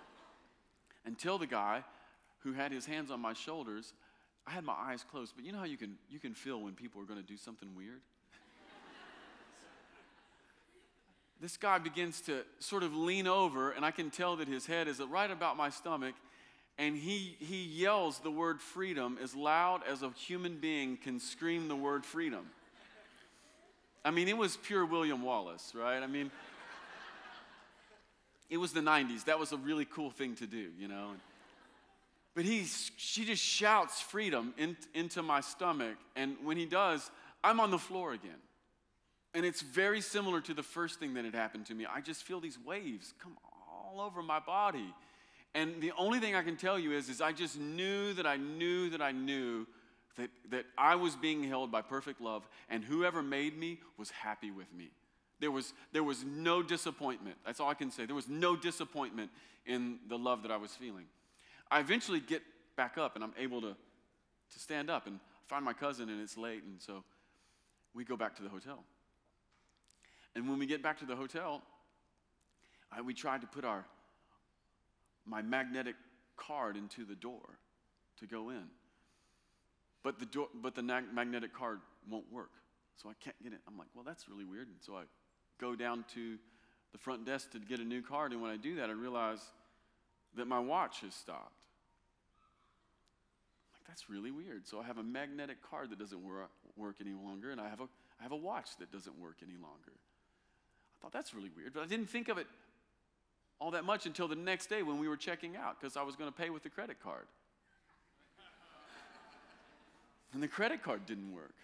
[1.07, 1.83] until the guy
[2.39, 3.93] who had his hands on my shoulders,
[4.45, 6.73] I had my eyes closed, but you know how you can, you can feel when
[6.73, 8.01] people are going to do something weird?
[11.41, 14.87] this guy begins to sort of lean over, and I can tell that his head
[14.87, 16.15] is right about my stomach,
[16.77, 21.67] and he, he yells the word freedom as loud as a human being can scream
[21.67, 22.45] the word freedom.
[24.03, 26.01] I mean, it was pure William Wallace, right?
[26.01, 26.31] I mean,
[28.49, 29.25] it was the 90s.
[29.25, 31.12] That was a really cool thing to do, you know?
[32.36, 32.65] But he,
[32.97, 37.10] she just shouts freedom in, into my stomach, and when he does,
[37.43, 38.39] I'm on the floor again.
[39.33, 41.86] And it's very similar to the first thing that had happened to me.
[41.86, 43.38] I just feel these waves come
[43.71, 44.93] all over my body.
[45.53, 48.38] And the only thing I can tell you is, is I just knew that I
[48.38, 49.65] knew that I knew
[50.17, 54.51] that, that I was being held by perfect love, and whoever made me was happy
[54.51, 54.91] with me.
[55.39, 57.38] There was, there was no disappointment.
[57.45, 58.06] That's all I can say.
[58.06, 59.30] There was no disappointment
[59.65, 61.06] in the love that I was feeling.
[61.69, 62.41] I eventually get
[62.76, 63.76] back up and I'm able to,
[64.54, 67.04] to stand up and find my cousin, and it's late, and so
[67.93, 68.84] we go back to the hotel.
[70.36, 71.62] And when we get back to the hotel,
[72.91, 73.86] I, we tried to put our
[75.26, 75.95] my magnetic
[76.38, 77.60] card into the door
[78.19, 78.63] to go in.
[80.04, 82.52] But the, door, but the magnetic card won't work.
[82.95, 83.60] So I can't get it.
[83.67, 84.67] I'm like, well, that's really weird.
[84.67, 85.04] And so I
[85.59, 86.37] go down to
[86.91, 88.31] the front desk to get a new card.
[88.31, 89.41] And when I do that, I realize
[90.35, 91.51] that my watch has stopped.
[93.65, 94.67] I'm like, that's really weird.
[94.67, 97.81] So I have a magnetic card that doesn't work, work any longer, and I have,
[97.81, 97.87] a,
[98.19, 99.93] I have a watch that doesn't work any longer.
[99.93, 102.47] I thought that's really weird, but I didn't think of it
[103.59, 106.15] all that much until the next day when we were checking out because I was
[106.15, 107.25] going to pay with the credit card.
[110.33, 111.55] and the credit card didn't work.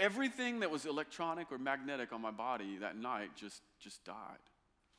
[0.00, 4.38] Everything that was electronic or magnetic on my body that night just, just died.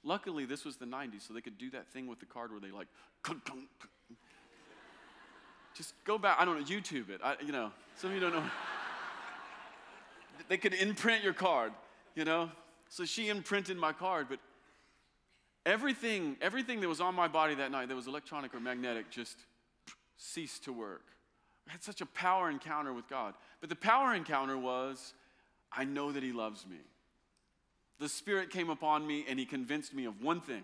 [0.03, 2.59] Luckily, this was the 90s, so they could do that thing with the card where
[2.59, 2.87] they like,
[5.75, 6.37] just go back.
[6.39, 7.19] I don't know, YouTube it.
[7.23, 8.43] I, you know, some of you don't know.
[10.47, 11.73] they could imprint your card,
[12.15, 12.49] you know,
[12.89, 14.39] so she imprinted my card, but
[15.65, 19.37] everything, everything that was on my body that night that was electronic or magnetic just
[20.17, 21.05] ceased to work.
[21.67, 23.33] I had such a power encounter with God.
[23.59, 25.13] But the power encounter was
[25.71, 26.77] I know that He loves me.
[27.99, 30.63] The Spirit came upon me and He convinced me of one thing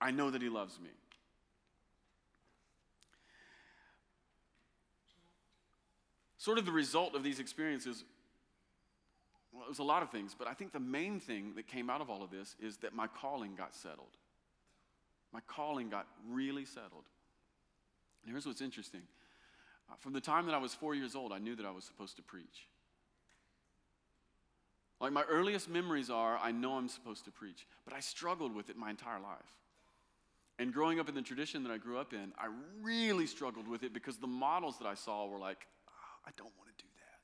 [0.00, 0.90] I know that He loves me.
[6.38, 8.04] Sort of the result of these experiences
[9.52, 11.90] well, it was a lot of things, but I think the main thing that came
[11.90, 14.16] out of all of this is that my calling got settled.
[15.32, 17.04] My calling got really settled.
[18.22, 19.02] And here's what's interesting.
[19.98, 22.16] From the time that I was four years old, I knew that I was supposed
[22.16, 22.68] to preach.
[25.00, 28.68] Like my earliest memories are, I know I'm supposed to preach, but I struggled with
[28.68, 29.38] it my entire life.
[30.58, 32.48] And growing up in the tradition that I grew up in, I
[32.82, 36.52] really struggled with it because the models that I saw were like, oh, I don't
[36.58, 37.18] want to do that.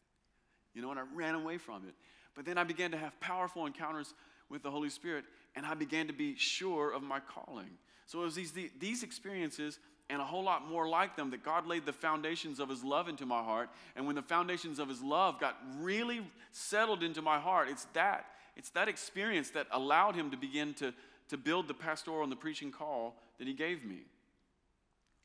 [0.75, 1.95] You know, and I ran away from it.
[2.35, 4.15] But then I began to have powerful encounters
[4.49, 5.25] with the Holy Spirit,
[5.55, 7.77] and I began to be sure of my calling.
[8.07, 11.67] So it was these, these experiences and a whole lot more like them that God
[11.67, 13.71] laid the foundations of His love into my heart.
[13.97, 16.21] And when the foundations of His love got really
[16.53, 18.27] settled into my heart, it's that.
[18.57, 20.95] It's that experience that allowed Him to begin to,
[21.29, 24.03] to build the pastoral and the preaching call that He gave me.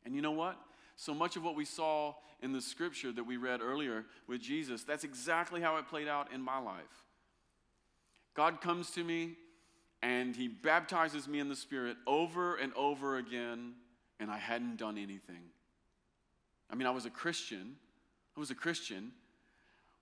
[0.03, 0.57] And you know what?
[0.95, 4.83] So much of what we saw in the scripture that we read earlier with Jesus,
[4.83, 7.05] that's exactly how it played out in my life.
[8.33, 9.35] God comes to me
[10.01, 13.73] and He baptizes me in the Spirit over and over again
[14.21, 15.41] and I hadn't done anything.
[16.69, 17.75] I mean, I was a Christian.
[18.37, 19.11] I was a Christian,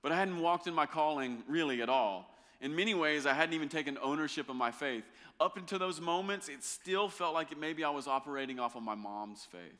[0.03, 2.35] but I hadn't walked in my calling really at all.
[2.61, 5.05] In many ways, I hadn't even taken ownership of my faith.
[5.39, 8.93] Up until those moments, it still felt like maybe I was operating off of my
[8.93, 9.79] mom's faith.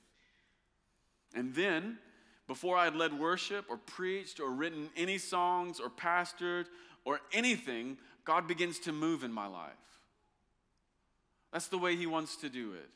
[1.35, 1.97] And then,
[2.47, 6.65] before I had led worship or preached or written any songs or pastored
[7.03, 9.73] or anything, God begins to move in my life.
[11.51, 12.89] That's the way He wants to do it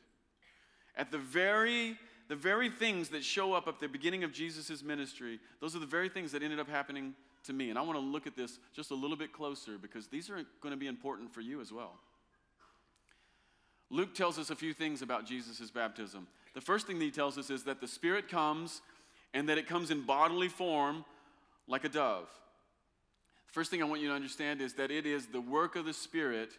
[0.96, 1.96] at the very
[2.28, 5.86] the very things that show up at the beginning of Jesus' ministry, those are the
[5.86, 7.68] very things that ended up happening to me.
[7.68, 10.40] And I want to look at this just a little bit closer because these are
[10.62, 11.98] going to be important for you as well.
[13.90, 16.26] Luke tells us a few things about Jesus' baptism.
[16.54, 18.80] The first thing that he tells us is that the Spirit comes
[19.34, 21.04] and that it comes in bodily form
[21.68, 22.28] like a dove.
[23.48, 25.84] The first thing I want you to understand is that it is the work of
[25.84, 26.50] the Spirit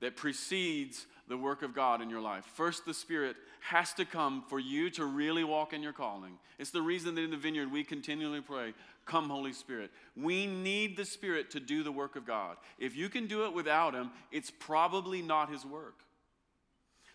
[0.00, 2.44] that precedes the work of God in your life.
[2.54, 6.38] First, the Spirit has to come for you to really walk in your calling.
[6.58, 8.74] It's the reason that in the vineyard we continually pray,
[9.06, 9.90] Come, Holy Spirit.
[10.16, 12.56] We need the Spirit to do the work of God.
[12.78, 16.00] If you can do it without Him, it's probably not His work.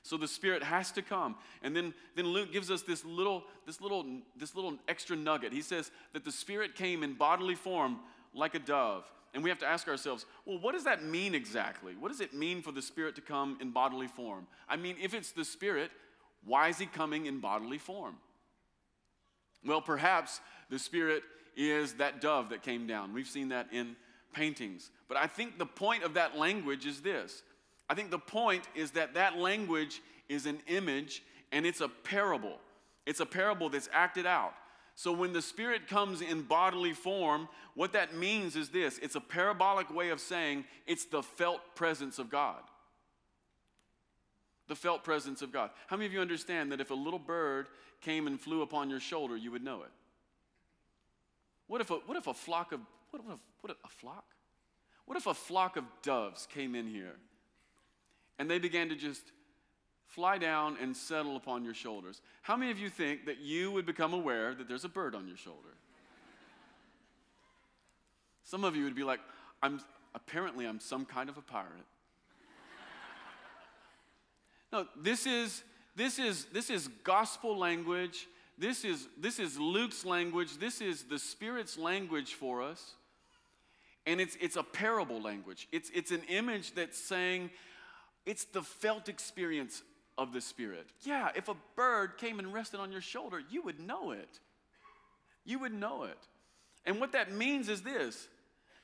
[0.03, 1.35] So the Spirit has to come.
[1.63, 4.05] And then, then Luke gives us this little, this, little,
[4.37, 5.51] this little extra nugget.
[5.51, 7.99] He says that the Spirit came in bodily form
[8.33, 9.11] like a dove.
[9.35, 11.93] And we have to ask ourselves, well, what does that mean exactly?
[11.99, 14.47] What does it mean for the Spirit to come in bodily form?
[14.67, 15.91] I mean, if it's the Spirit,
[16.45, 18.15] why is He coming in bodily form?
[19.65, 21.23] Well, perhaps the Spirit
[21.57, 23.13] is that dove that came down.
[23.13, 23.97] We've seen that in
[24.33, 24.89] paintings.
[25.07, 27.43] But I think the point of that language is this
[27.89, 32.57] I think the point is that that language is an image and it's a parable.
[33.05, 34.53] It's a parable that's acted out.
[34.95, 39.21] So when the Spirit comes in bodily form, what that means is this it's a
[39.21, 42.61] parabolic way of saying it's the felt presence of God.
[44.67, 45.69] The felt presence of God.
[45.87, 47.67] How many of you understand that if a little bird
[48.01, 49.91] came and flew upon your shoulder, you would know it?
[51.67, 52.79] What if a, what if a flock of,
[53.11, 53.25] what if,
[53.61, 54.25] what if a flock?
[55.05, 57.15] What if a flock of doves came in here
[58.39, 59.23] and they began to just
[60.07, 62.21] fly down and settle upon your shoulders.
[62.41, 65.27] How many of you think that you would become aware that there's a bird on
[65.27, 65.69] your shoulder?
[68.43, 69.19] Some of you would be like,
[69.61, 69.81] I'm
[70.13, 71.71] apparently I'm some kind of a pirate.
[74.71, 75.63] no, this is
[75.95, 78.27] this is this is gospel language.
[78.57, 80.57] This is this is Luke's language.
[80.57, 82.93] This is the Spirit's language for us.
[84.05, 85.67] And it's it's a parable language.
[85.71, 87.49] It's it's an image that's saying
[88.25, 89.81] it's the felt experience
[90.17, 90.87] of the Spirit.
[91.03, 94.39] Yeah, if a bird came and rested on your shoulder, you would know it.
[95.43, 96.17] You would know it.
[96.85, 98.27] And what that means is this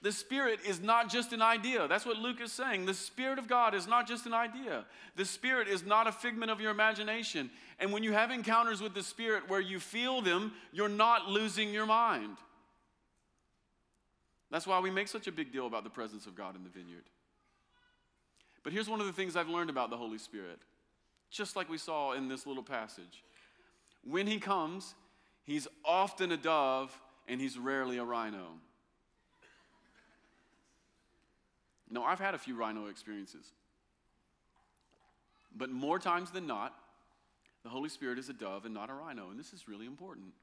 [0.01, 1.87] the Spirit is not just an idea.
[1.87, 2.85] That's what Luke is saying.
[2.85, 4.85] The Spirit of God is not just an idea.
[5.15, 7.51] The Spirit is not a figment of your imagination.
[7.79, 11.71] And when you have encounters with the Spirit where you feel them, you're not losing
[11.71, 12.37] your mind.
[14.49, 16.69] That's why we make such a big deal about the presence of God in the
[16.69, 17.05] vineyard.
[18.63, 20.59] But here's one of the things I've learned about the Holy Spirit
[21.31, 23.23] just like we saw in this little passage.
[24.03, 24.93] When he comes,
[25.43, 26.95] he's often a dove
[27.27, 28.45] and he's rarely a rhino.
[31.89, 33.45] Now, I've had a few rhino experiences,
[35.55, 36.73] but more times than not,
[37.63, 40.33] the Holy Spirit is a dove and not a rhino, and this is really important.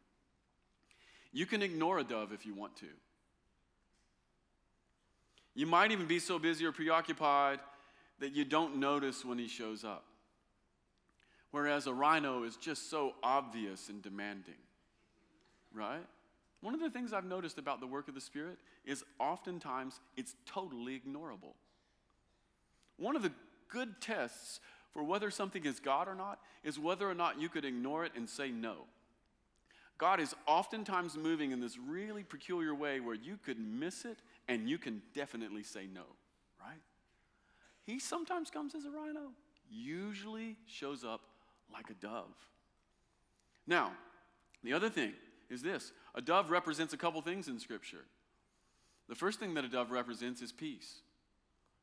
[1.32, 2.86] You can ignore a dove if you want to.
[5.54, 7.60] You might even be so busy or preoccupied
[8.20, 10.04] that you don't notice when he shows up.
[11.50, 14.54] Whereas a rhino is just so obvious and demanding,
[15.72, 16.04] right?
[16.60, 20.34] One of the things I've noticed about the work of the Spirit is oftentimes it's
[20.44, 21.54] totally ignorable.
[22.98, 23.32] One of the
[23.68, 24.60] good tests
[24.92, 28.12] for whether something is God or not is whether or not you could ignore it
[28.16, 28.84] and say no.
[29.98, 34.68] God is oftentimes moving in this really peculiar way where you could miss it and
[34.68, 36.02] you can definitely say no,
[36.60, 36.80] right?
[37.84, 39.30] He sometimes comes as a rhino,
[39.70, 41.20] usually shows up
[41.72, 42.34] like a dove.
[43.66, 43.92] Now,
[44.64, 45.12] the other thing
[45.50, 48.04] is this a dove represents a couple things in Scripture.
[49.08, 51.00] The first thing that a dove represents is peace.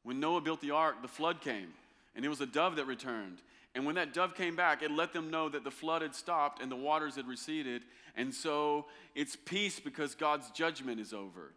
[0.04, 1.74] When Noah built the ark, the flood came,
[2.16, 3.42] and it was a dove that returned.
[3.74, 6.62] And when that dove came back, it let them know that the flood had stopped
[6.62, 7.82] and the waters had receded.
[8.16, 11.52] And so it's peace because God's judgment is over.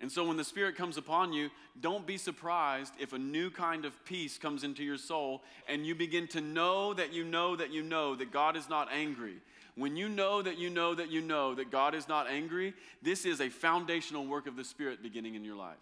[0.00, 3.84] And so when the Spirit comes upon you, don't be surprised if a new kind
[3.84, 7.72] of peace comes into your soul and you begin to know that you know that
[7.72, 9.36] you know that God is not angry.
[9.76, 13.24] When you know that you know that you know that God is not angry, this
[13.24, 15.76] is a foundational work of the Spirit beginning in your life.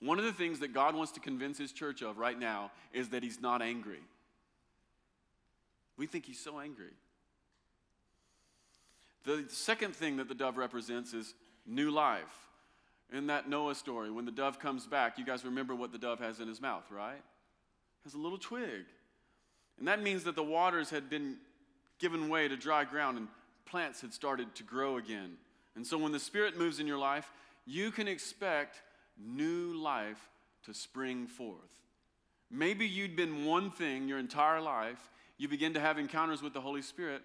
[0.00, 3.10] One of the things that God wants to convince His church of right now is
[3.10, 4.00] that He's not angry.
[5.96, 6.92] We think He's so angry.
[9.24, 11.34] The second thing that the dove represents is
[11.66, 12.24] new life.
[13.12, 16.18] In that Noah story, when the dove comes back, you guys remember what the dove
[16.18, 17.22] has in his mouth, right?
[18.04, 18.84] Has a little twig.
[19.78, 21.36] And that means that the waters had been
[21.98, 23.28] given way to dry ground and
[23.64, 25.36] plants had started to grow again.
[25.76, 27.30] And so when the Spirit moves in your life,
[27.66, 28.80] you can expect
[29.18, 30.30] new life
[30.64, 31.56] to spring forth.
[32.50, 36.60] Maybe you'd been one thing your entire life, you begin to have encounters with the
[36.60, 37.22] Holy Spirit,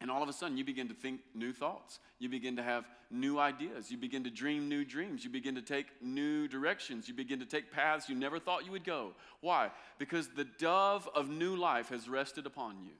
[0.00, 1.98] and all of a sudden, you begin to think new thoughts.
[2.18, 3.90] You begin to have new ideas.
[3.90, 5.24] You begin to dream new dreams.
[5.24, 7.06] You begin to take new directions.
[7.06, 9.12] You begin to take paths you never thought you would go.
[9.42, 9.70] Why?
[9.98, 12.92] Because the dove of new life has rested upon you.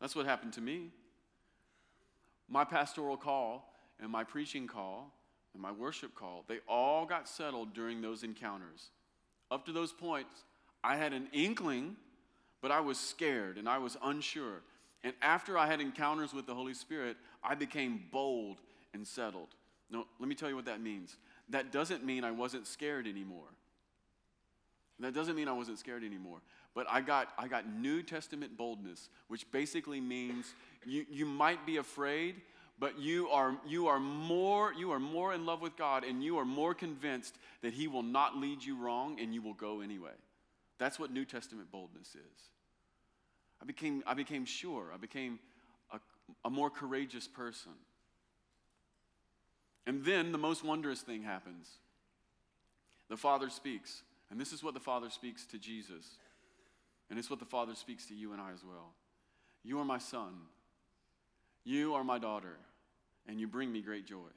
[0.00, 0.90] That's what happened to me.
[2.48, 5.12] My pastoral call and my preaching call
[5.52, 8.90] and my worship call, they all got settled during those encounters.
[9.50, 10.44] Up to those points,
[10.84, 11.96] I had an inkling,
[12.62, 14.62] but I was scared and I was unsure.
[15.02, 18.60] And after I had encounters with the Holy Spirit, I became bold
[18.92, 19.48] and settled.
[19.90, 21.16] No, let me tell you what that means.
[21.48, 23.48] That doesn't mean I wasn't scared anymore.
[25.00, 26.38] That doesn't mean I wasn't scared anymore.
[26.74, 30.54] But I got, I got New Testament boldness, which basically means
[30.86, 32.36] you, you might be afraid,
[32.78, 36.38] but you are, you, are more, you are more in love with God and you
[36.38, 40.12] are more convinced that He will not lead you wrong and you will go anyway.
[40.78, 42.50] That's what New Testament boldness is.
[43.62, 44.90] I became, I became sure.
[44.92, 45.38] I became
[45.92, 45.98] a,
[46.44, 47.72] a more courageous person.
[49.86, 51.68] And then the most wondrous thing happens.
[53.08, 54.02] The Father speaks.
[54.30, 56.18] And this is what the Father speaks to Jesus.
[57.10, 58.92] And it's what the Father speaks to you and I as well.
[59.64, 60.34] You are my son.
[61.64, 62.56] You are my daughter.
[63.28, 64.30] And you bring me great joy.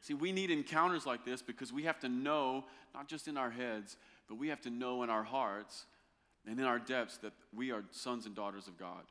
[0.00, 3.50] See, we need encounters like this because we have to know, not just in our
[3.50, 3.96] heads,
[4.28, 5.86] but we have to know in our hearts
[6.46, 9.02] and in our depths that we are sons and daughters of God.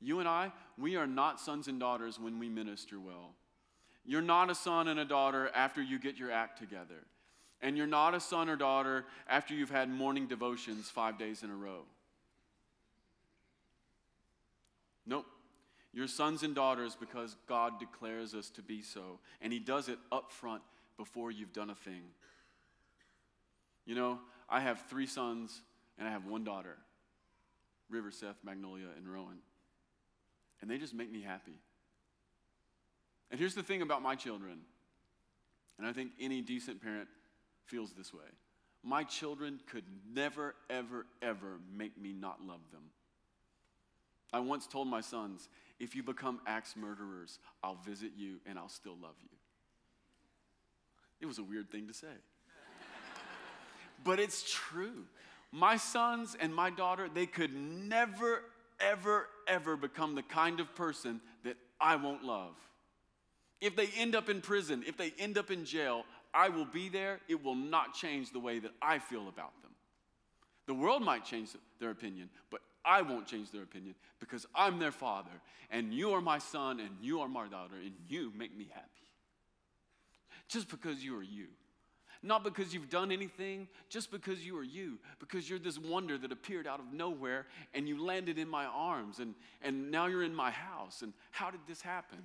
[0.00, 3.32] You and I, we are not sons and daughters when we minister well.
[4.04, 7.04] You're not a son and a daughter after you get your act together.
[7.62, 11.50] And you're not a son or daughter after you've had morning devotions five days in
[11.50, 11.82] a row.
[15.06, 15.26] Nope.
[15.92, 19.18] You're sons and daughters because God declares us to be so.
[19.40, 20.62] And He does it up front
[20.98, 22.02] before you've done a thing.
[23.86, 25.62] You know, I have three sons
[25.98, 26.76] and I have one daughter,
[27.88, 29.38] River, Seth, Magnolia, and Rowan.
[30.60, 31.58] And they just make me happy.
[33.30, 34.58] And here's the thing about my children,
[35.78, 37.08] and I think any decent parent
[37.66, 38.26] feels this way
[38.86, 39.82] my children could
[40.14, 42.82] never, ever, ever make me not love them.
[44.32, 45.48] I once told my sons,
[45.80, 49.36] if you become axe murderers, I'll visit you and I'll still love you.
[51.20, 52.06] It was a weird thing to say.
[54.04, 55.04] but it's true.
[55.52, 58.42] My sons and my daughter, they could never,
[58.80, 62.54] ever, ever become the kind of person that I won't love.
[63.60, 66.88] If they end up in prison, if they end up in jail, I will be
[66.88, 67.20] there.
[67.28, 69.72] It will not change the way that I feel about them.
[70.66, 74.92] The world might change their opinion, but I won't change their opinion because I'm their
[74.92, 75.30] father,
[75.70, 78.86] and you are my son, and you are my daughter, and you make me happy.
[80.48, 81.46] Just because you are you.
[82.26, 86.32] Not because you've done anything, just because you are you, because you're this wonder that
[86.32, 90.34] appeared out of nowhere and you landed in my arms and, and now you're in
[90.34, 91.02] my house.
[91.02, 92.18] And how did this happen?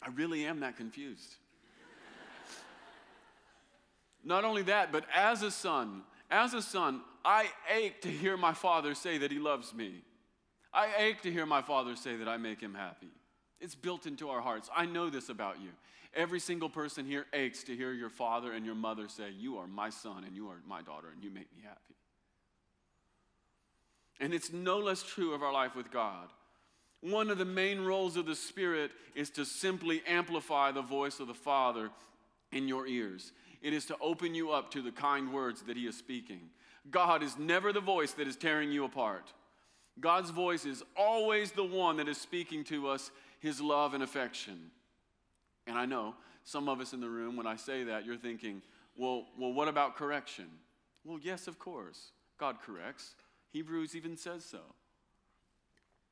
[0.00, 1.36] I really am that confused.
[4.24, 8.54] Not only that, but as a son, as a son, I ache to hear my
[8.54, 10.02] father say that he loves me.
[10.72, 13.10] I ache to hear my father say that I make him happy.
[13.60, 14.70] It's built into our hearts.
[14.74, 15.68] I know this about you.
[16.14, 19.66] Every single person here aches to hear your father and your mother say, You are
[19.66, 21.94] my son and you are my daughter and you make me happy.
[24.20, 26.28] And it's no less true of our life with God.
[27.00, 31.26] One of the main roles of the Spirit is to simply amplify the voice of
[31.26, 31.90] the Father
[32.52, 33.32] in your ears.
[33.60, 36.40] It is to open you up to the kind words that He is speaking.
[36.90, 39.32] God is never the voice that is tearing you apart.
[40.00, 44.70] God's voice is always the one that is speaking to us His love and affection.
[45.66, 46.14] And I know
[46.44, 48.62] some of us in the room, when I say that, you're thinking,
[48.96, 50.46] well, well, what about correction?
[51.04, 52.10] Well, yes, of course.
[52.38, 53.14] God corrects.
[53.52, 54.60] Hebrews even says so.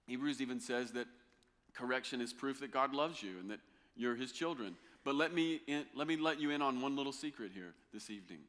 [0.07, 1.07] Hebrews even says that
[1.75, 3.61] correction is proof that God loves you and that
[3.97, 4.77] you're his children.
[5.05, 8.11] But let me, in, let me let you in on one little secret here this
[8.11, 8.41] evening.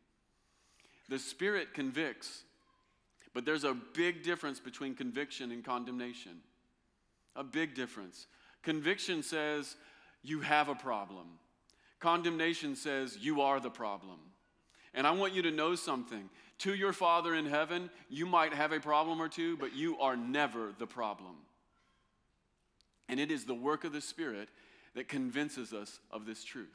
[1.10, 2.44] The Spirit convicts,
[3.34, 6.38] but there's a big difference between conviction and condemnation.
[7.36, 8.28] A big difference.
[8.62, 9.76] Conviction says
[10.22, 11.28] you have a problem,
[12.00, 14.20] condemnation says you are the problem.
[14.94, 16.30] And I want you to know something.
[16.60, 20.18] To your Father in heaven, you might have a problem or two, but you are
[20.18, 21.38] never the problem.
[23.08, 24.50] And it is the work of the Spirit
[24.94, 26.68] that convinces us of this truth.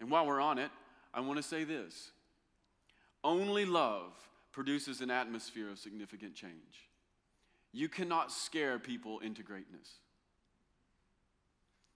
[0.00, 0.70] And while we're on it,
[1.12, 2.10] I want to say this
[3.22, 4.12] only love
[4.56, 6.88] produces an atmosphere of significant change.
[7.72, 9.86] You cannot scare people into greatness.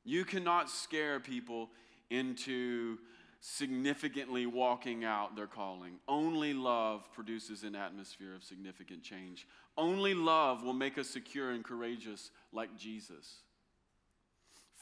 [0.04, 1.70] You cannot scare people
[2.11, 2.98] into
[3.40, 6.00] significantly walking out their calling.
[6.06, 9.46] Only love produces an atmosphere of significant change.
[9.78, 13.36] Only love will make us secure and courageous like Jesus.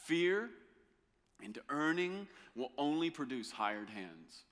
[0.04, 0.50] Fear
[1.44, 2.26] and earning
[2.56, 4.42] will only produce hired hands.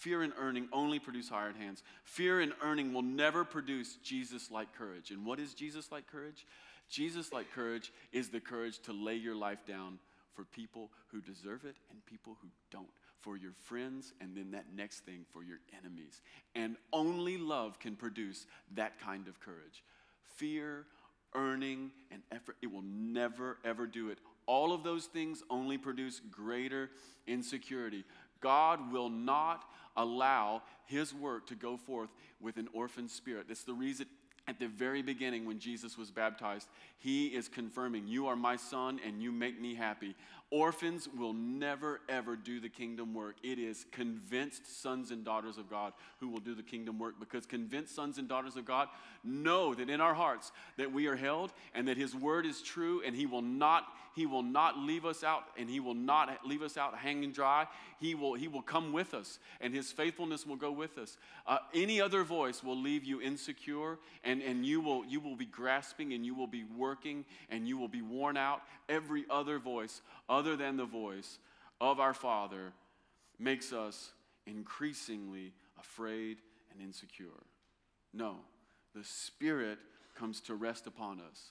[0.00, 1.82] Fear and earning only produce hired hands.
[2.04, 5.10] Fear and earning will never produce Jesus like courage.
[5.10, 6.46] And what is Jesus like courage?
[6.88, 9.98] Jesus like courage is the courage to lay your life down
[10.34, 12.88] for people who deserve it and people who don't
[13.20, 16.22] for your friends, and then that next thing for your enemies.
[16.54, 19.84] And only love can produce that kind of courage.
[20.36, 20.86] Fear,
[21.34, 24.16] earning, and effort, it will never, ever do it.
[24.46, 26.90] All of those things only produce greater
[27.26, 28.04] insecurity.
[28.40, 29.64] God will not
[29.96, 32.10] allow his work to go forth
[32.40, 33.46] with an orphan spirit.
[33.48, 34.06] That's the reason
[34.48, 36.68] at the very beginning when Jesus was baptized,
[36.98, 40.16] he is confirming, You are my son and you make me happy.
[40.52, 43.36] Orphans will never, ever do the kingdom work.
[43.40, 47.46] It is convinced sons and daughters of God who will do the kingdom work because
[47.46, 48.88] convinced sons and daughters of God
[49.22, 53.00] know that in our hearts that we are held and that his word is true
[53.06, 53.86] and he will not
[54.16, 57.68] he will not leave us out and he will not leave us out hanging dry.
[58.00, 61.16] He will he will come with us and his faithfulness will go with us.
[61.46, 65.46] Uh, any other voice will leave you insecure and and you will you will be
[65.46, 68.62] grasping and you will be working and you will be worn out.
[68.88, 71.38] Every other voice other than the voice
[71.80, 72.72] of our father
[73.38, 74.12] makes us
[74.46, 76.38] increasingly afraid
[76.72, 77.28] and insecure
[78.12, 78.36] no
[78.94, 79.78] the Spirit
[80.16, 81.50] comes to rest upon us.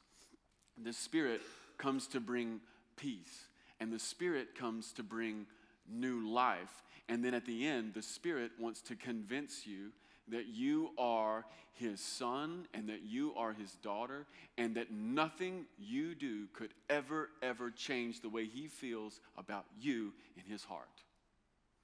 [0.77, 1.41] The Spirit
[1.77, 2.59] comes to bring
[2.95, 3.47] peace,
[3.79, 5.45] and the Spirit comes to bring
[5.89, 6.83] new life.
[7.07, 9.91] And then at the end, the Spirit wants to convince you
[10.31, 14.25] that you are His son and that you are His daughter,
[14.57, 20.13] and that nothing you do could ever, ever change the way He feels about you
[20.37, 20.87] in His heart.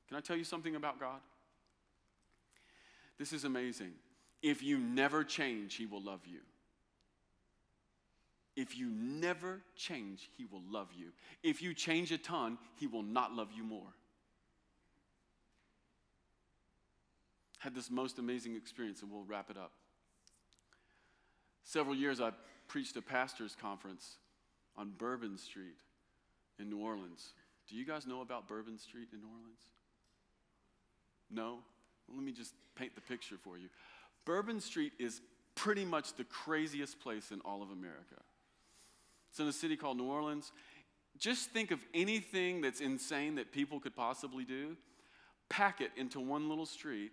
[0.08, 1.20] Can I tell you something about God?
[3.18, 3.94] This is amazing.
[4.42, 6.40] If you never change, He will love you.
[8.56, 11.08] If you never change, He will love you.
[11.44, 13.94] If you change a ton, He will not love you more.
[17.66, 19.72] Had this most amazing experience, and we'll wrap it up.
[21.64, 22.30] Several years I
[22.68, 24.18] preached a pastor's conference
[24.78, 25.80] on Bourbon Street
[26.60, 27.34] in New Orleans.
[27.68, 29.64] Do you guys know about Bourbon Street in New Orleans?
[31.32, 31.58] No?
[32.08, 33.70] Well, let me just paint the picture for you.
[34.26, 35.22] Bourbon Street is
[35.56, 38.22] pretty much the craziest place in all of America.
[39.32, 40.52] It's in a city called New Orleans.
[41.18, 44.78] Just think of anything that's insane that people could possibly do,
[45.50, 47.12] pack it into one little street,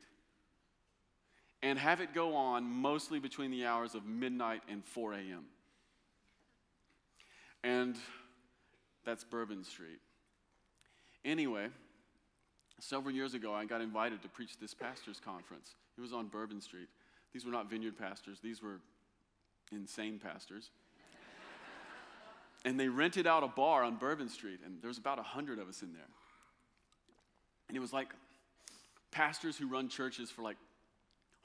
[1.63, 5.45] and have it go on mostly between the hours of midnight and 4 a.m.
[7.63, 7.97] And
[9.05, 10.01] that's Bourbon Street.
[11.25, 11.69] Anyway,
[12.81, 15.75] several years ago, I got invited to preach this pastor's conference.
[15.97, 16.89] It was on Bourbon Street.
[17.33, 18.81] These were not vineyard pastors, these were
[19.71, 20.71] insane pastors.
[22.65, 25.69] and they rented out a bar on Bourbon Street, and there's about a hundred of
[25.69, 26.03] us in there.
[27.69, 28.09] And it was like
[29.13, 30.57] pastors who run churches for like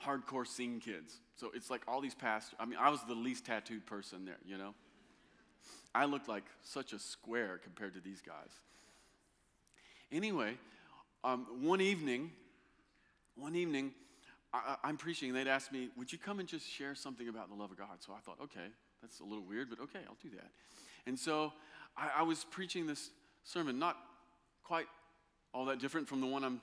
[0.06, 1.16] hardcore scene kids.
[1.36, 2.56] So it's like all these pastors.
[2.60, 4.74] I mean, I was the least tattooed person there, you know?
[5.94, 8.52] I looked like such a square compared to these guys.
[10.12, 10.54] Anyway,
[11.24, 12.32] um, one evening,
[13.36, 13.92] one evening,
[14.54, 15.30] I, am preaching.
[15.30, 17.78] And they'd ask me, Would you come and just share something about the love of
[17.78, 17.98] God?
[18.00, 18.68] So I thought, Okay,
[19.02, 20.52] that's a little weird, but okay, I'll do that.
[21.06, 21.54] And so
[21.98, 23.10] I, I was preaching this
[23.44, 23.98] sermon, not
[24.64, 24.86] quite
[25.54, 26.60] all that different from the one I've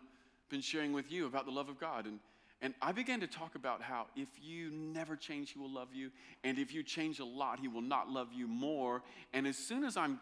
[0.49, 2.07] been sharing with you about the love of God.
[2.07, 2.20] And,
[2.62, 6.11] and I began to talk about how if you never change, He will love you.
[6.44, 9.02] And if you change a lot, He will not love you more.
[9.32, 10.20] And as soon as I'm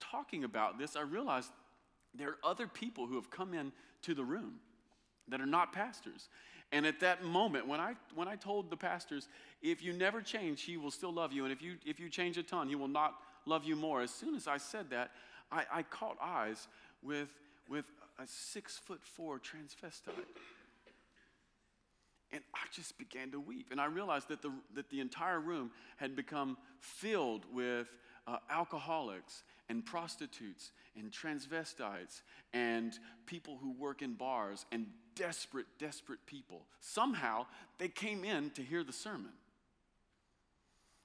[0.00, 1.50] talking about this, I realized
[2.14, 3.72] there are other people who have come in
[4.02, 4.56] to the room
[5.28, 6.28] that are not pastors.
[6.70, 9.28] And at that moment, when I, when I told the pastors,
[9.62, 11.44] if you never change, he will still love you.
[11.44, 13.14] And if you, if you change a ton, he will not
[13.46, 14.02] love you more.
[14.02, 15.12] As soon as I said that,
[15.50, 16.68] I, I caught eyes
[17.02, 17.28] with,
[17.70, 17.86] with
[18.18, 20.12] a six foot four transvestite.
[22.70, 23.68] Just began to weep.
[23.70, 27.88] And I realized that the, that the entire room had become filled with
[28.26, 36.20] uh, alcoholics and prostitutes and transvestites and people who work in bars and desperate, desperate
[36.26, 36.62] people.
[36.80, 37.46] Somehow
[37.78, 39.32] they came in to hear the sermon.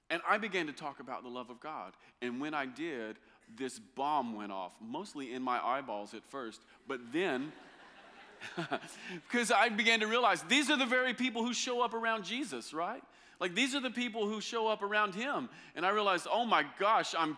[0.09, 1.93] And I began to talk about the love of God.
[2.21, 3.17] And when I did,
[3.57, 7.51] this bomb went off, mostly in my eyeballs at first, but then.
[9.29, 12.73] because I began to realize these are the very people who show up around Jesus,
[12.73, 13.01] right?
[13.39, 15.49] Like these are the people who show up around him.
[15.75, 17.37] And I realized, oh my gosh, I'm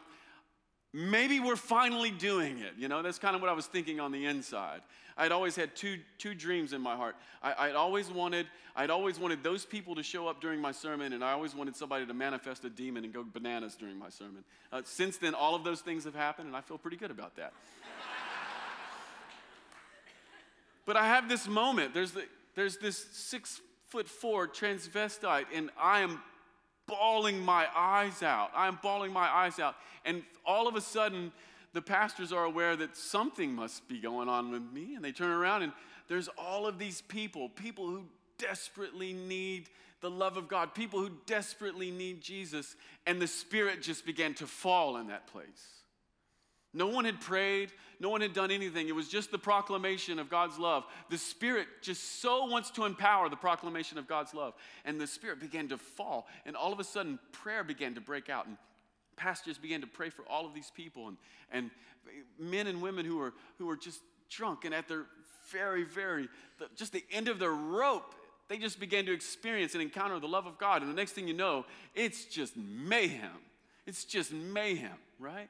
[0.96, 2.74] maybe we're finally doing it.
[2.78, 4.82] You know, that's kind of what I was thinking on the inside.
[5.18, 7.16] I'd always had two, two dreams in my heart.
[7.42, 11.14] I, would always wanted, I'd always wanted those people to show up during my sermon,
[11.14, 14.44] and I always wanted somebody to manifest a demon and go bananas during my sermon.
[14.74, 17.36] Uh, since then, all of those things have happened, and I feel pretty good about
[17.38, 17.54] that.
[20.86, 21.94] But I have this moment.
[21.94, 22.24] There's, the,
[22.56, 26.22] there's this six foot four transvestite, and I am
[26.88, 28.52] bawling my eyes out.
[28.56, 29.76] I'm bawling my eyes out.
[30.06, 31.32] And all of a sudden,
[31.74, 34.96] the pastors are aware that something must be going on with me.
[34.96, 35.74] And they turn around, and
[36.08, 38.04] there's all of these people, people who
[38.38, 39.70] desperately need
[40.02, 42.76] the love of God, people who desperately need Jesus.
[43.08, 45.85] And the Spirit just began to fall in that place.
[46.76, 47.72] No one had prayed,
[48.02, 48.90] no one had done anything.
[48.90, 50.84] It was just the proclamation of God's love.
[51.10, 54.54] The Spirit just so wants to empower the proclamation of God's love.
[54.84, 58.30] And the Spirit began to fall, and all of a sudden, prayer began to break
[58.30, 58.46] out.
[58.46, 58.58] And
[59.16, 61.18] pastors began to pray for all of these people, and,
[61.50, 61.72] and
[62.38, 65.06] men and women who were, who were just drunk and at their
[65.52, 66.28] very, very,
[66.76, 68.14] just the end of their rope
[68.48, 70.84] they just began to experience and encounter the love of God.
[70.84, 71.66] And the next thing you know,
[71.96, 73.32] it's just mayhem.
[73.88, 75.50] It's just mayhem, right?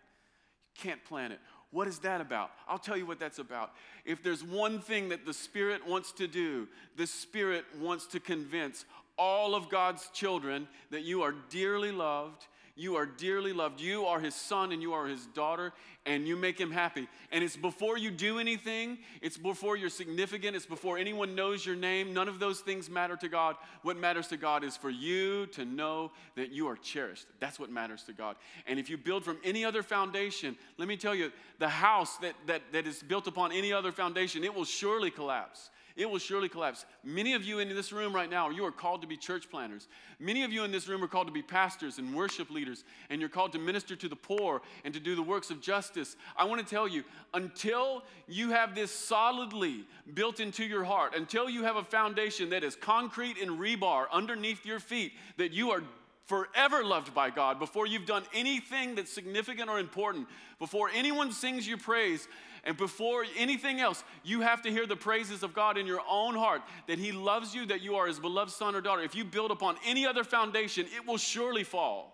[0.77, 1.39] Can't plan it.
[1.71, 2.51] What is that about?
[2.67, 3.71] I'll tell you what that's about.
[4.05, 8.85] If there's one thing that the Spirit wants to do, the Spirit wants to convince
[9.17, 12.45] all of God's children that you are dearly loved
[12.75, 13.79] you are dearly loved.
[13.79, 15.71] You are his son and you are his daughter,
[16.05, 17.07] and you make him happy.
[17.31, 21.77] And it's before you do anything, it's before you're significant, it's before anyone knows your
[21.77, 22.13] name.
[22.13, 23.55] None of those things matter to God.
[23.81, 27.27] What matters to God is for you to know that you are cherished.
[27.39, 28.35] That's what matters to God.
[28.67, 32.35] And if you build from any other foundation, let me tell you, the house that,
[32.47, 36.49] that, that is built upon any other foundation, it will surely collapse it will surely
[36.49, 36.85] collapse.
[37.03, 39.87] Many of you in this room right now, you are called to be church planners.
[40.19, 43.21] Many of you in this room are called to be pastors and worship leaders, and
[43.21, 46.17] you're called to minister to the poor and to do the works of justice.
[46.35, 51.49] I want to tell you, until you have this solidly built into your heart, until
[51.49, 55.81] you have a foundation that is concrete and rebar underneath your feet, that you are
[56.25, 60.27] forever loved by God, before you've done anything that's significant or important,
[60.57, 62.27] before anyone sings you praise,
[62.65, 66.35] and before anything else, you have to hear the praises of God in your own
[66.35, 69.03] heart that He loves you, that you are His beloved son or daughter.
[69.03, 72.11] If you build upon any other foundation, it will surely fall.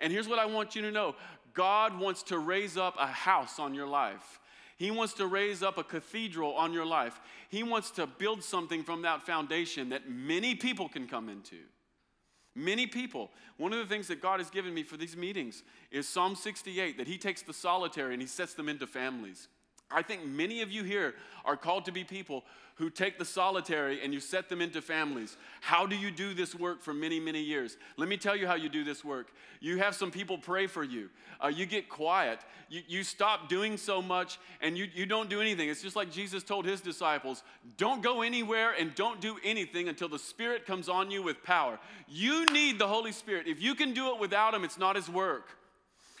[0.00, 1.14] And here's what I want you to know
[1.54, 4.40] God wants to raise up a house on your life.
[4.76, 7.20] He wants to raise up a cathedral on your life.
[7.48, 11.58] He wants to build something from that foundation that many people can come into.
[12.54, 13.30] Many people.
[13.56, 16.98] One of the things that God has given me for these meetings is Psalm 68
[16.98, 19.48] that He takes the solitary and He sets them into families.
[19.94, 21.14] I think many of you here
[21.44, 22.44] are called to be people
[22.76, 25.36] who take the solitary and you set them into families.
[25.60, 27.76] How do you do this work for many, many years?
[27.96, 29.28] Let me tell you how you do this work.
[29.60, 31.10] You have some people pray for you.
[31.42, 32.40] Uh, you get quiet.
[32.68, 35.68] You, you stop doing so much and you, you don't do anything.
[35.68, 37.42] It's just like Jesus told his disciples
[37.76, 41.78] don't go anywhere and don't do anything until the Spirit comes on you with power.
[42.08, 43.46] You need the Holy Spirit.
[43.46, 45.56] If you can do it without Him, it's not His work.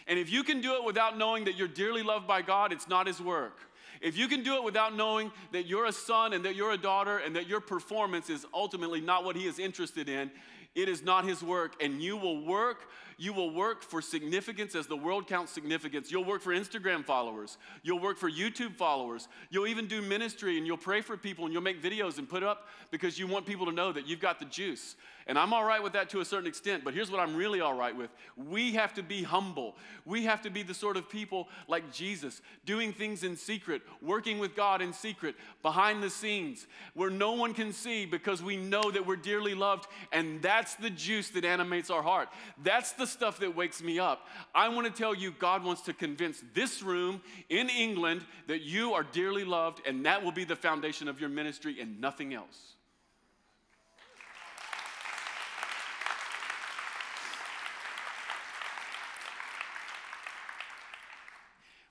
[0.06, 2.88] And if you can do it without knowing that you're dearly loved by God, it's
[2.88, 3.58] not His work.
[4.02, 6.78] If you can do it without knowing that you're a son and that you're a
[6.78, 10.30] daughter and that your performance is ultimately not what he is interested in,
[10.74, 11.76] it is not his work.
[11.80, 12.88] And you will work,
[13.18, 16.10] you will work for significance as the world counts significance.
[16.10, 17.58] You'll work for Instagram followers.
[17.82, 19.28] You'll work for YouTube followers.
[19.50, 22.42] You'll even do ministry and you'll pray for people and you'll make videos and put
[22.42, 24.96] up because you want people to know that you've got the juice.
[25.26, 27.60] And I'm all right with that to a certain extent, but here's what I'm really
[27.60, 28.10] all right with.
[28.36, 29.76] We have to be humble.
[30.04, 34.38] We have to be the sort of people like Jesus, doing things in secret, working
[34.38, 38.90] with God in secret, behind the scenes, where no one can see because we know
[38.90, 39.86] that we're dearly loved.
[40.12, 42.28] And that's the juice that animates our heart.
[42.62, 44.28] That's the stuff that wakes me up.
[44.54, 48.94] I want to tell you, God wants to convince this room in England that you
[48.94, 52.76] are dearly loved, and that will be the foundation of your ministry and nothing else.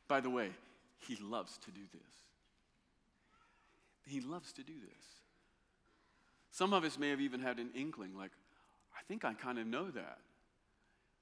[0.07, 0.51] By the way,
[0.99, 2.01] he loves to do this.
[4.05, 5.05] He loves to do this.
[6.51, 8.32] Some of us may have even had an inkling, like,
[8.97, 10.20] I think I kind of know that.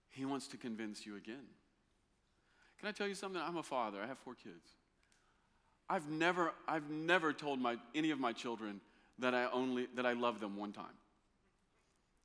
[0.09, 1.45] He wants to convince you again.
[2.79, 3.41] Can I tell you something?
[3.41, 3.99] I'm a father.
[4.01, 4.69] I have four kids.
[5.89, 8.79] I've never, I've never told my, any of my children
[9.19, 10.85] that I only that I love them one time.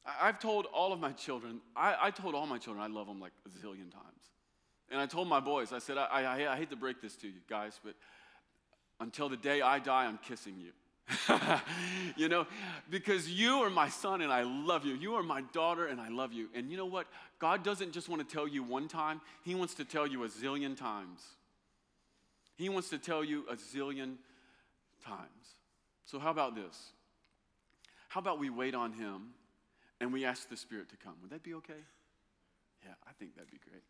[0.07, 3.07] I, have told all of my children, I, I told all my children I love
[3.07, 4.23] them like a zillion times.
[4.91, 7.27] And I told my boys, I said, I, I, I hate to break this to
[7.27, 7.95] you guys, but
[9.01, 10.73] until the day I die, I'm kissing you.
[12.17, 12.47] you know,
[12.91, 14.95] because you are my son and I love you.
[14.95, 16.49] You are my daughter and I love you.
[16.55, 17.07] And you know what?
[17.39, 20.29] God doesn't just want to tell you one time, He wants to tell you a
[20.29, 21.23] zillion times.
[22.57, 24.17] He wants to tell you a zillion
[25.05, 25.57] times.
[26.07, 26.93] So, how about this?
[28.09, 29.31] How about we wait on Him
[30.01, 31.15] and we ask the Spirit to come?
[31.23, 31.73] Would that be okay?
[32.85, 33.83] Yeah, I think that'd be great.